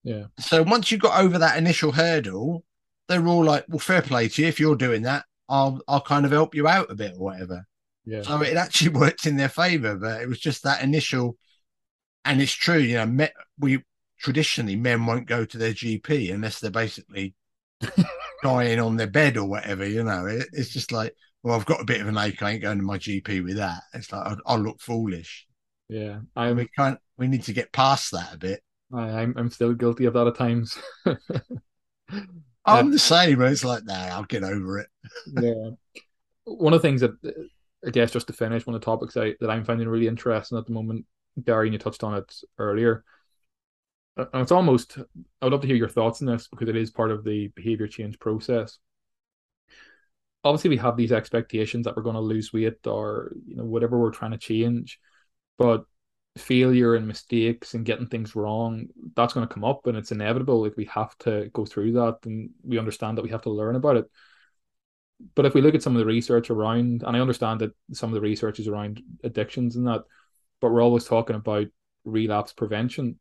[0.03, 0.27] Yeah.
[0.39, 2.65] So once you got over that initial hurdle,
[3.09, 4.49] they were all like, "Well, fair play to you.
[4.49, 7.67] If you're doing that, I'll I'll kind of help you out a bit or whatever."
[8.05, 8.23] Yeah.
[8.23, 11.37] So it actually worked in their favor, but it was just that initial.
[12.25, 13.83] And it's true, you know, me, we
[14.19, 17.35] traditionally men won't go to their GP unless they're basically
[18.43, 19.87] dying on their bed or whatever.
[19.87, 22.43] You know, it, it's just like, well, I've got a bit of an ache.
[22.43, 23.83] I ain't going to my GP with that.
[23.95, 25.47] It's like I'll, I'll look foolish.
[25.89, 26.99] Yeah, I we can't.
[27.17, 28.63] We need to get past that a bit.
[28.93, 30.77] I, I'm I'm still guilty of that at times.
[32.67, 33.41] I'm uh, the same.
[33.43, 34.89] It's like, nah, I'll get over it.
[35.41, 35.71] yeah.
[36.45, 37.13] One of the things that
[37.87, 40.59] I guess just to finish, one of the topics I, that I'm finding really interesting
[40.59, 41.07] at the moment,
[41.43, 43.05] Gary, and you touched on it earlier.
[44.17, 46.91] And it's almost I would love to hear your thoughts on this because it is
[46.91, 48.79] part of the behavior change process.
[50.43, 53.99] Obviously, we have these expectations that we're going to lose weight or you know whatever
[53.99, 54.99] we're trying to change
[55.59, 55.85] but
[56.37, 60.63] failure and mistakes and getting things wrong that's going to come up and it's inevitable.
[60.63, 63.77] Like we have to go through that and we understand that we have to learn
[63.77, 64.11] about it.
[65.35, 68.11] But if we look at some of the research around and i understand that some
[68.11, 70.03] of the research is around addictions and that
[70.61, 71.67] but we're always talking about
[72.05, 73.19] relapse prevention.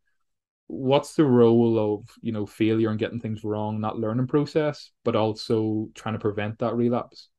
[0.68, 5.16] What's the role of you know failure and getting things wrong that learning process but
[5.16, 7.30] also trying to prevent that relapse?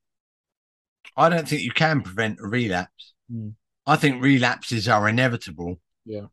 [1.17, 3.15] I don't think you can prevent a relapse.
[3.33, 3.55] Mm.
[3.87, 5.81] I think relapses are inevitable.
[6.05, 6.27] Yeah.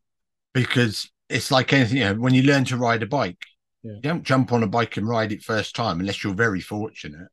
[0.52, 3.44] Because it's like anything, you know, when you learn to ride a bike,
[3.82, 3.94] yeah.
[3.94, 7.28] you don't jump on a bike and ride it first time unless you're very fortunate.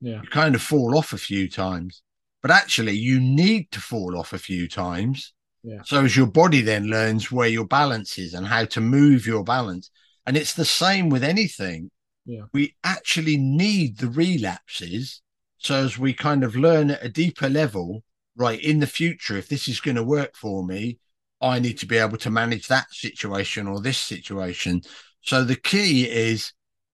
[0.00, 0.22] Yeah.
[0.22, 2.02] You kind of fall off a few times.
[2.42, 5.34] But actually, you need to fall off a few times.
[5.62, 5.82] Yeah.
[5.84, 9.44] So as your body then learns where your balance is and how to move your
[9.44, 9.90] balance.
[10.26, 11.90] And it's the same with anything.
[12.24, 12.44] Yeah.
[12.52, 15.20] We actually need the relapses.
[15.58, 18.02] So as we kind of learn at a deeper level
[18.40, 20.98] right in the future if this is going to work for me
[21.42, 24.80] i need to be able to manage that situation or this situation
[25.20, 26.52] so the key is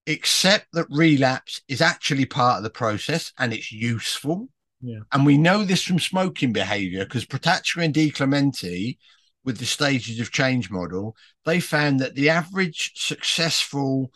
[0.09, 4.49] accept that relapse is actually part of the process and it's useful
[4.80, 4.99] yeah.
[5.12, 8.99] and we know this from smoking behavior because Prochaska and DiClemente
[9.44, 14.12] with the stages of change model they found that the average successful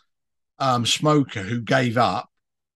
[0.59, 2.29] um, smoker who gave up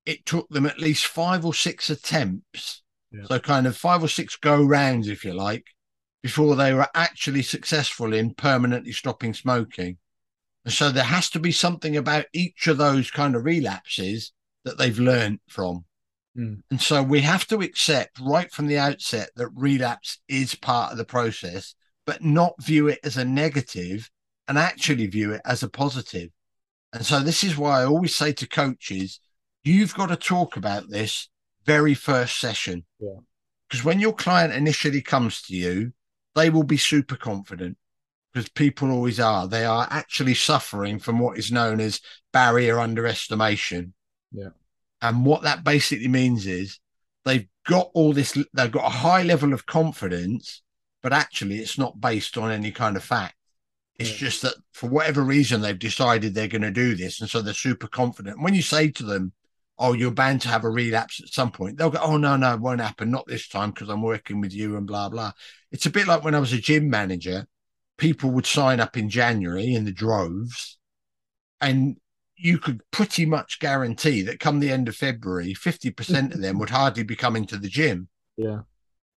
[0.06, 2.82] it took them at least five or six attempts
[3.28, 5.66] so kind of five or six go rounds, if you like,
[6.24, 9.98] before they were actually successful in permanently stopping smoking.
[10.64, 14.78] And so there has to be something about each of those kind of relapses that
[14.78, 15.86] they've learned from.
[16.36, 16.64] Mm.
[16.72, 20.98] And so we have to accept right from the outset that relapse is part of
[20.98, 24.10] the process, but not view it as a negative
[24.48, 26.30] and actually view it as a positive.
[26.92, 29.20] And so this is why I always say to coaches,
[29.64, 31.30] you've got to talk about this
[31.66, 32.86] very first session.
[33.00, 33.20] Yeah.
[33.68, 35.94] Because when your client initially comes to you,
[36.36, 37.78] they will be super confident
[38.32, 39.48] because people always are.
[39.48, 42.02] They are actually suffering from what is known as
[42.32, 43.94] barrier underestimation.
[44.32, 44.50] Yeah.
[45.02, 46.80] And what that basically means is
[47.24, 50.62] they've got all this, they've got a high level of confidence,
[51.02, 53.36] but actually it's not based on any kind of fact.
[53.98, 54.18] It's Yeah.
[54.28, 57.22] just that for whatever reason they've decided they're going to do this.
[57.22, 58.42] And so they're super confident.
[58.42, 59.32] When you say to them,
[59.78, 62.54] Oh, you're bound to have a relapse at some point, they'll go, Oh, no, no,
[62.54, 63.12] it won't happen.
[63.12, 65.34] Not this time because I'm working with you and blah, blah.
[65.72, 67.46] It's a bit like when I was a gym manager,
[67.98, 70.78] people would sign up in January in the droves,
[71.62, 71.98] and
[72.38, 76.70] you could pretty much guarantee that come the end of February, 50% of them would
[76.72, 78.62] hardly be coming to the gym Yeah.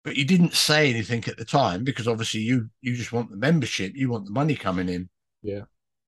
[0.04, 3.36] but you didn't say anything at the time because obviously you you just want the
[3.36, 5.08] membership you want the money coming in
[5.42, 5.62] Yeah.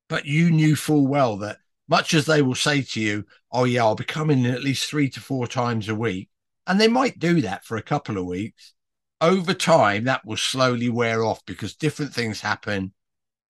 [0.09, 3.83] but you knew full well that much as they will say to you oh yeah
[3.83, 6.29] i'll be coming in at least three to four times a week
[6.67, 8.75] and they might do that for a couple of weeks
[9.21, 12.93] over time that will slowly wear off because different things happen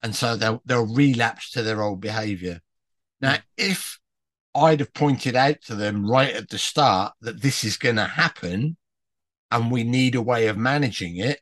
[0.03, 2.61] and so they'll they'll relapse to their old behavior
[3.21, 3.99] now if
[4.55, 8.05] i'd have pointed out to them right at the start that this is going to
[8.05, 8.77] happen
[9.51, 11.41] and we need a way of managing it.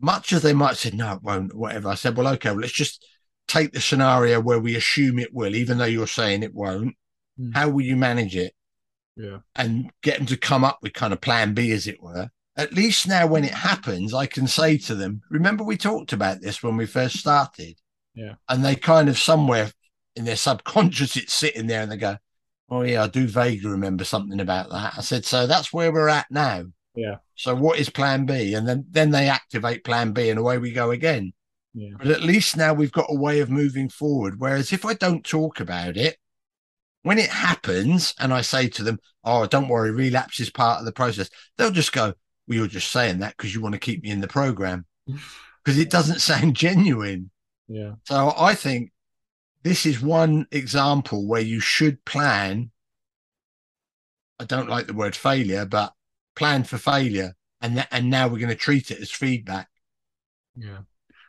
[0.00, 1.88] Much as they might have said, no, it won't, whatever.
[1.88, 3.04] I said, well, okay, well, let's just
[3.54, 6.94] take the scenario where we assume it will, even though you're saying it won't.
[7.38, 7.52] Hmm.
[7.52, 8.54] How will you manage it?
[9.16, 9.38] Yeah.
[9.54, 12.30] And get them to come up with kind of plan B, as it were.
[12.56, 16.40] At least now, when it happens, I can say to them, remember, we talked about
[16.40, 17.78] this when we first started.
[18.14, 18.34] Yeah.
[18.48, 19.70] And they kind of somewhere
[20.16, 22.16] in their subconscious, it's sitting there and they go,
[22.70, 24.94] oh, yeah, I do vaguely remember something about that.
[24.96, 26.64] I said, so that's where we're at now.
[26.94, 27.16] Yeah.
[27.34, 28.54] So what is plan B?
[28.54, 31.32] And then then they activate plan B and away we go again.
[31.74, 31.94] Yeah.
[31.98, 34.36] But at least now we've got a way of moving forward.
[34.38, 36.16] Whereas if I don't talk about it,
[37.02, 40.84] when it happens and I say to them, Oh, don't worry, relapse is part of
[40.84, 42.14] the process, they'll just go,
[42.46, 44.86] Well, you're just saying that because you want to keep me in the program.
[45.64, 47.30] Because it doesn't sound genuine.
[47.68, 47.92] Yeah.
[48.04, 48.92] So I think
[49.62, 52.70] this is one example where you should plan.
[54.38, 55.94] I don't like the word failure, but
[56.36, 57.34] plan for failure.
[57.62, 59.68] And that, and now we're going to treat it as feedback.
[60.54, 60.80] Yeah.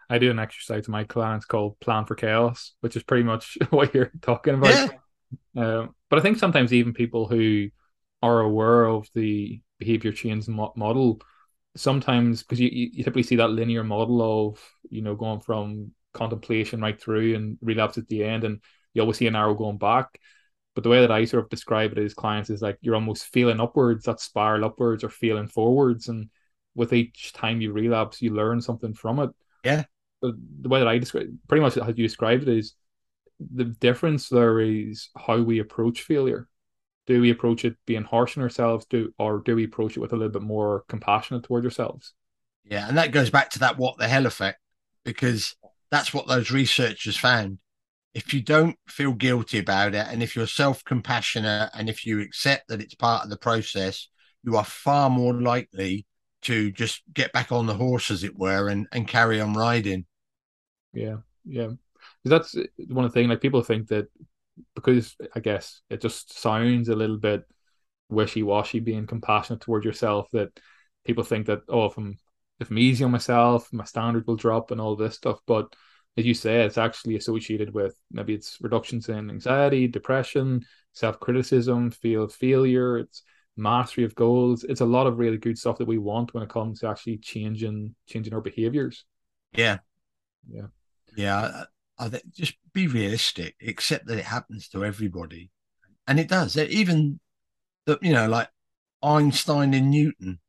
[0.10, 3.58] I do an exercise to my clients called Plan for Chaos, which is pretty much
[3.70, 4.92] what you're talking about.
[5.56, 5.62] Yeah.
[5.62, 7.70] Um, but I think sometimes even people who
[8.22, 11.22] are aware of the behavior change mo- model,
[11.76, 15.92] sometimes because you, you you typically see that linear model of you know going from
[16.14, 18.62] contemplation right through and relapse at the end, and
[18.94, 20.20] you always see an arrow going back.
[20.76, 23.26] But the way that I sort of describe it as clients is like you're almost
[23.28, 26.30] feeling upwards, that spiral upwards, or feeling forwards, and
[26.76, 29.30] with each time you relapse, you learn something from it.
[29.64, 29.86] Yeah.
[30.34, 32.76] The, way that I describe, pretty much how you described it is,
[33.40, 36.48] the difference there is how we approach failure.
[37.08, 40.14] Do we approach it being harsh on ourselves, do or do we approach it with
[40.14, 42.14] a little bit more compassionate towards ourselves?
[42.64, 42.88] Yeah.
[42.88, 44.60] And that goes back to that what the hell effect,
[45.04, 45.56] because
[45.92, 47.60] that's what those researchers found.
[48.14, 52.22] If you don't feel guilty about it, and if you're self compassionate, and if you
[52.22, 54.08] accept that it's part of the process,
[54.44, 56.06] you are far more likely
[56.44, 60.06] to just get back on the horse, as it were, and, and carry on riding.
[60.96, 61.70] Yeah, yeah.
[62.24, 62.56] that's
[62.88, 63.30] one of the things.
[63.30, 64.08] Like people think that
[64.76, 67.44] because I guess it just sounds a little bit
[68.10, 70.28] wishy washy, being compassionate towards yourself.
[70.32, 70.60] That
[71.06, 72.18] people think that oh, if I'm
[72.60, 75.40] if I'm easy on myself, my standards will drop and all this stuff.
[75.46, 75.76] But
[76.18, 81.92] as you say, it's actually associated with maybe it's reductions in anxiety, depression, self criticism,
[81.92, 82.98] feel of failure.
[82.98, 83.24] It's
[83.58, 84.64] mastery of goals.
[84.64, 87.18] It's a lot of really good stuff that we want when it comes to actually
[87.18, 89.06] changing changing our behaviors.
[89.54, 89.80] Yeah.
[90.50, 90.68] Yeah.
[91.16, 91.66] Yeah.
[92.00, 95.50] I, I think just be realistic, accept that it happens to everybody.
[96.08, 96.58] And it does.
[96.58, 97.20] Even
[97.86, 98.50] the, you know, like
[99.02, 100.40] Einstein and Newton,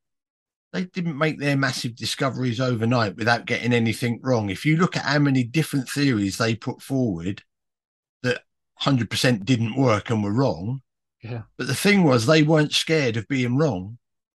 [0.73, 4.51] they didn't make their massive discoveries overnight without getting anything wrong.
[4.51, 7.43] If you look at how many different theories they put forward
[8.23, 8.43] that
[8.83, 10.83] 100% didn't work and were wrong,
[11.23, 11.43] Yeah.
[11.57, 13.99] but the thing was, they weren't scared of being wrong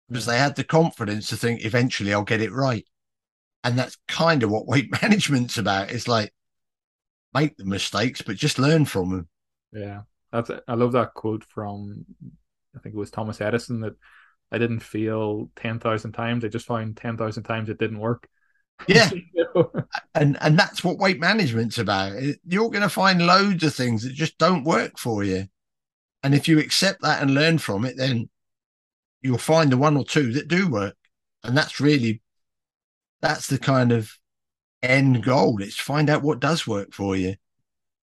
[0.09, 0.33] because Yeah.
[0.33, 2.85] they had the confidence to think eventually I'll get it right.
[3.67, 5.91] And that's kind of what weight management's about.
[5.91, 6.33] It's like
[7.35, 9.29] make the mistakes, but just learn from them.
[9.73, 10.03] Yeah,
[10.33, 12.07] that's I love that quote from
[12.75, 13.95] I think it was Thomas Edison that
[14.53, 16.45] I didn't feel ten thousand times.
[16.45, 18.29] I just found ten thousand times it didn't work.
[18.87, 19.11] Yeah.
[19.33, 19.73] You know?
[20.15, 22.13] And and that's what weight management's about.
[22.47, 25.47] You're going to find loads of things that just don't work for you.
[26.23, 28.29] And if you accept that and learn from it, then
[29.23, 30.95] you'll find the one or two that do work.
[31.43, 32.21] And that's really
[33.23, 34.13] that's the kind of
[34.83, 35.61] end goal.
[35.63, 37.37] It's find out what does work for you.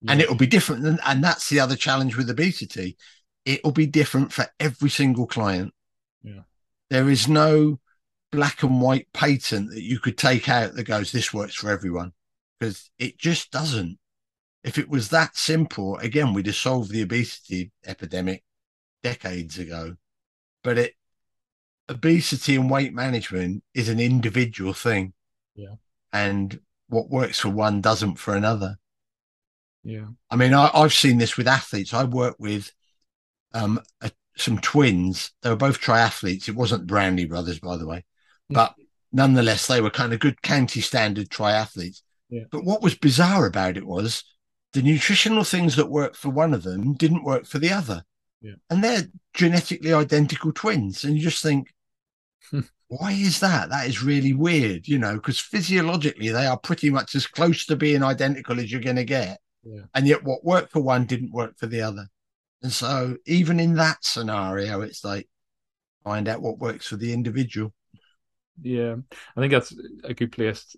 [0.07, 2.97] and it'll be different than, and that's the other challenge with obesity
[3.45, 5.73] it'll be different for every single client
[6.23, 6.43] Yeah.
[6.89, 7.79] there is no
[8.31, 12.13] black and white patent that you could take out that goes this works for everyone
[12.59, 13.97] because it just doesn't.
[14.63, 18.43] If it was that simple, again, we'd have solved the obesity epidemic
[19.03, 19.95] decades ago.
[20.63, 20.93] But it
[21.89, 25.13] obesity and weight management is an individual thing.
[25.55, 25.75] Yeah.
[26.11, 28.77] And what works for one doesn't for another.
[29.83, 30.07] Yeah.
[30.29, 31.93] I mean, I, have seen this with athletes.
[31.93, 32.71] I work with
[33.53, 35.31] um, a, some twins.
[35.41, 36.47] They were both triathletes.
[36.47, 38.05] It wasn't Brownlee brothers, by the way,
[38.49, 38.75] but
[39.11, 42.01] nonetheless, they were kind of good county standard triathletes.
[42.29, 42.43] Yeah.
[42.51, 44.23] But what was bizarre about it was
[44.73, 48.03] the nutritional things that worked for one of them didn't work for the other.
[48.43, 48.55] Yeah.
[48.69, 51.03] And they're genetically identical twins.
[51.05, 51.73] And you just think,
[52.51, 52.61] hmm.
[52.89, 53.69] why is that?
[53.69, 57.75] That is really weird, you know, because physiologically they are pretty much as close to
[57.75, 59.39] being identical as you're going to get.
[59.63, 59.83] Yeah.
[59.95, 62.07] And yet what worked for one didn't work for the other.
[62.61, 65.29] And so even in that scenario, it's like
[66.03, 67.73] find out what works for the individual.
[68.61, 68.95] Yeah.
[69.35, 69.73] I think that's
[70.03, 70.75] a good place,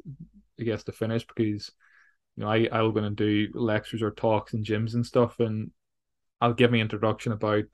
[0.60, 1.72] I guess, to finish because
[2.36, 5.72] you know, I, I'm going to do lectures or talks in gyms and stuff, and
[6.42, 7.66] I'll give me introduction about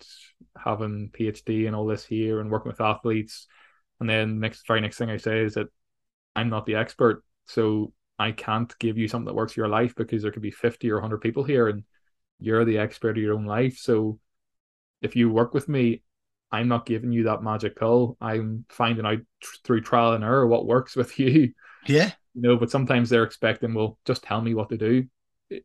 [0.58, 3.48] having PhD and all this here and working with athletes.
[4.00, 5.68] And then next very next thing I say is that
[6.36, 7.24] I'm not the expert.
[7.46, 10.52] So I can't give you something that works for your life because there could be
[10.52, 11.84] 50 or 100 people here and
[12.40, 13.78] you're the expert of your own life.
[13.78, 14.20] So
[15.02, 16.04] if you work with me,
[16.52, 18.18] I'm not giving you that magic pill.
[18.20, 19.20] I'm finding out
[19.64, 21.54] through trial and error what works with you.
[21.88, 22.12] Yeah.
[22.34, 25.06] You know, but sometimes they're expecting, well, just tell me what to do,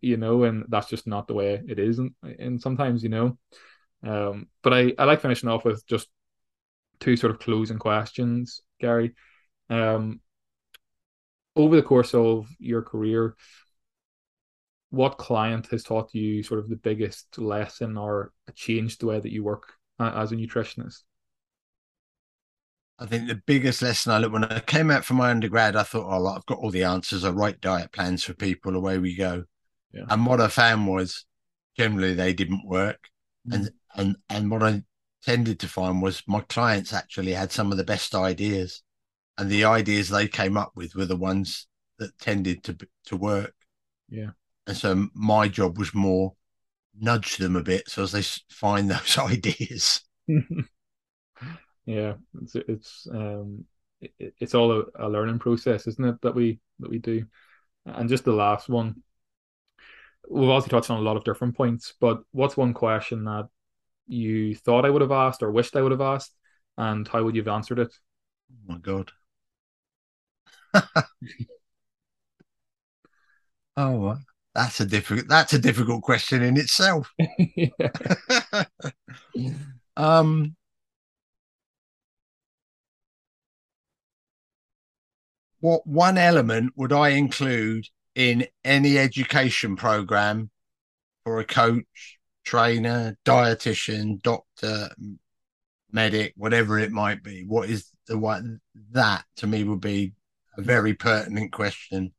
[0.01, 1.99] you know, and that's just not the way it is.
[1.99, 3.39] And, and sometimes, you know,
[4.03, 6.09] um, but I, I like finishing off with just
[7.01, 9.15] two sort of closing questions, Gary.
[9.69, 10.21] Um,
[11.55, 13.35] over the course of your career,
[14.91, 19.33] what client has taught you sort of the biggest lesson or changed the way that
[19.33, 21.03] you work as a nutritionist?
[22.99, 25.83] I think the biggest lesson I learned when I came out from my undergrad, I
[25.83, 27.25] thought, oh, I've got all the answers.
[27.25, 28.75] I write diet plans for people.
[28.75, 29.45] Away we go.
[29.97, 30.05] Yeah.
[30.11, 31.25] And what I found was
[31.77, 33.09] generally they didn't work.
[33.49, 33.55] Mm.
[33.55, 34.83] And and and what I
[35.25, 38.83] tended to find was my clients actually had some of the best ideas
[39.39, 41.67] and the ideas they came up with were the ones
[41.99, 42.77] that tended to
[43.07, 43.55] to work.
[44.09, 44.31] Yeah.
[44.67, 46.35] And so my job was more
[46.99, 50.03] nudge them a bit so as they find those ideas.
[51.87, 53.65] yeah, it's it's um
[54.01, 56.21] it, it's all a, a, learning process, isn't it?
[56.23, 57.25] That we that we do.
[57.85, 59.03] And just the last one,
[60.31, 63.49] we've also touched on a lot of different points, but what's one question that
[64.07, 66.35] you thought I would have asked or wished I would have asked,
[66.79, 67.95] and how would you have answered it?
[68.53, 69.13] Oh my god.
[73.77, 74.17] oh,
[74.55, 75.29] that's a difficult.
[75.29, 77.13] That's a difficult question in itself.
[79.97, 80.57] um,
[85.61, 87.87] what one element would I include
[88.17, 90.51] in any education program
[91.25, 94.91] for a coach, trainer, dietitian, doctor,
[95.93, 97.45] medic, whatever it might be?
[97.47, 98.61] What is the one
[98.93, 100.15] that to me would be
[100.57, 102.13] a very pertinent question.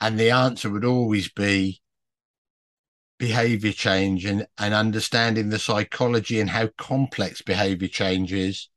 [0.00, 1.80] And the answer would always be
[3.18, 8.68] behavior change and, and understanding the psychology and how complex behavior change is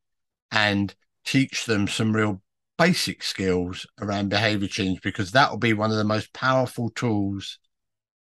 [0.52, 0.94] and
[1.26, 2.42] teach them some real
[2.78, 7.60] basic skills around behavior change because that will be one of the most powerful tools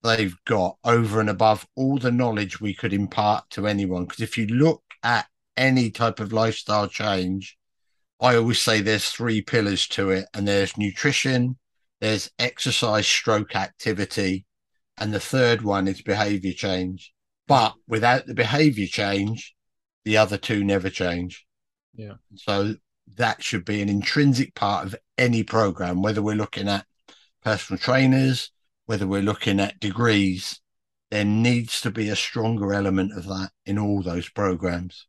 [0.04, 4.04] they've got over and above all the knowledge we could impart to anyone.
[4.04, 5.28] Because if you look at
[5.58, 7.58] any type of lifestyle change,
[8.20, 11.58] I always say there's three pillars to it, and there's nutrition,
[12.00, 14.46] there's exercise, stroke activity,
[14.98, 17.14] and the third one is behavior change.
[17.48, 19.56] But without the behavior change,
[20.06, 21.46] the other two never change.
[21.96, 22.14] Yeah.
[22.36, 22.76] So
[23.16, 26.86] that should be an intrinsic part of any program, whether we're looking at
[27.44, 28.52] personal trainers,
[28.86, 30.62] whether we're looking at degrees,
[31.12, 35.08] there needs to be a stronger element of that in all those programs.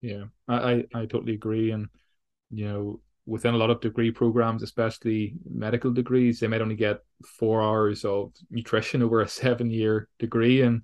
[0.00, 1.70] Yeah, I, I, I totally agree.
[1.70, 1.88] And
[2.50, 7.00] you know, within a lot of degree programs, especially medical degrees, they might only get
[7.38, 10.82] four hours of nutrition over a seven year degree and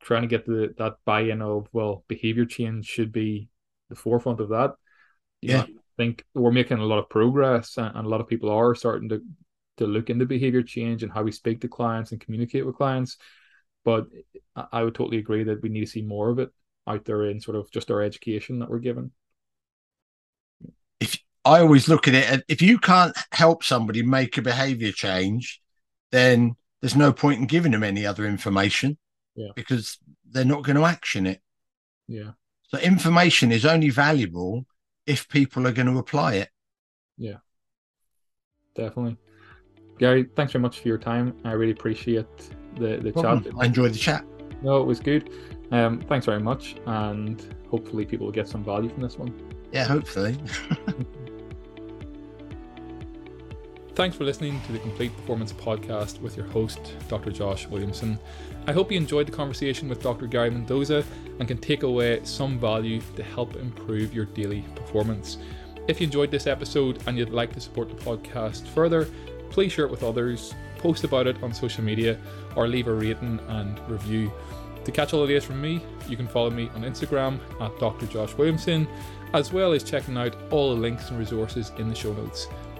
[0.00, 3.48] trying to get the that buy-in of well behavior change should be
[3.88, 4.74] the forefront of that
[5.46, 5.66] you yeah know,
[5.96, 9.08] think we're making a lot of progress and, and, a lot of people are starting
[9.08, 9.22] to
[9.76, 13.16] to look into behavior change and how we speak to clients and communicate with clients
[13.84, 14.06] but
[14.72, 16.50] i would totally agree that we need to see more of it
[16.86, 19.10] out there in sort of just our education that we're given
[21.00, 25.60] if I always look at it, if you can't help somebody make a behavior change,
[26.10, 28.96] then there's no point in giving them any other information
[29.34, 29.48] yeah.
[29.54, 29.98] because
[30.30, 31.40] they're not going to action it.
[32.08, 32.32] Yeah.
[32.68, 34.66] So information is only valuable
[35.06, 36.50] if people are going to apply it.
[37.16, 37.36] Yeah.
[38.74, 39.16] Definitely.
[39.98, 41.36] Gary, thanks very much for your time.
[41.44, 42.26] I really appreciate
[42.76, 43.46] the, the chat.
[43.58, 44.24] I enjoyed the chat.
[44.62, 45.30] No, it was good.
[45.70, 49.32] Um, thanks very much, and hopefully people will get some value from this one.
[49.72, 50.36] Yeah, hopefully.
[53.94, 57.30] Thanks for listening to the Complete Performance Podcast with your host, Dr.
[57.30, 58.18] Josh Williamson.
[58.66, 60.26] I hope you enjoyed the conversation with Dr.
[60.26, 61.04] Gary Mendoza
[61.38, 65.38] and can take away some value to help improve your daily performance.
[65.86, 69.06] If you enjoyed this episode and you'd like to support the podcast further,
[69.50, 72.18] please share it with others, post about it on social media,
[72.56, 74.32] or leave a rating and review.
[74.86, 78.06] To catch all the latest from me, you can follow me on Instagram at Dr.
[78.06, 78.88] Josh Williamson,
[79.34, 82.48] as well as checking out all the links and resources in the show notes.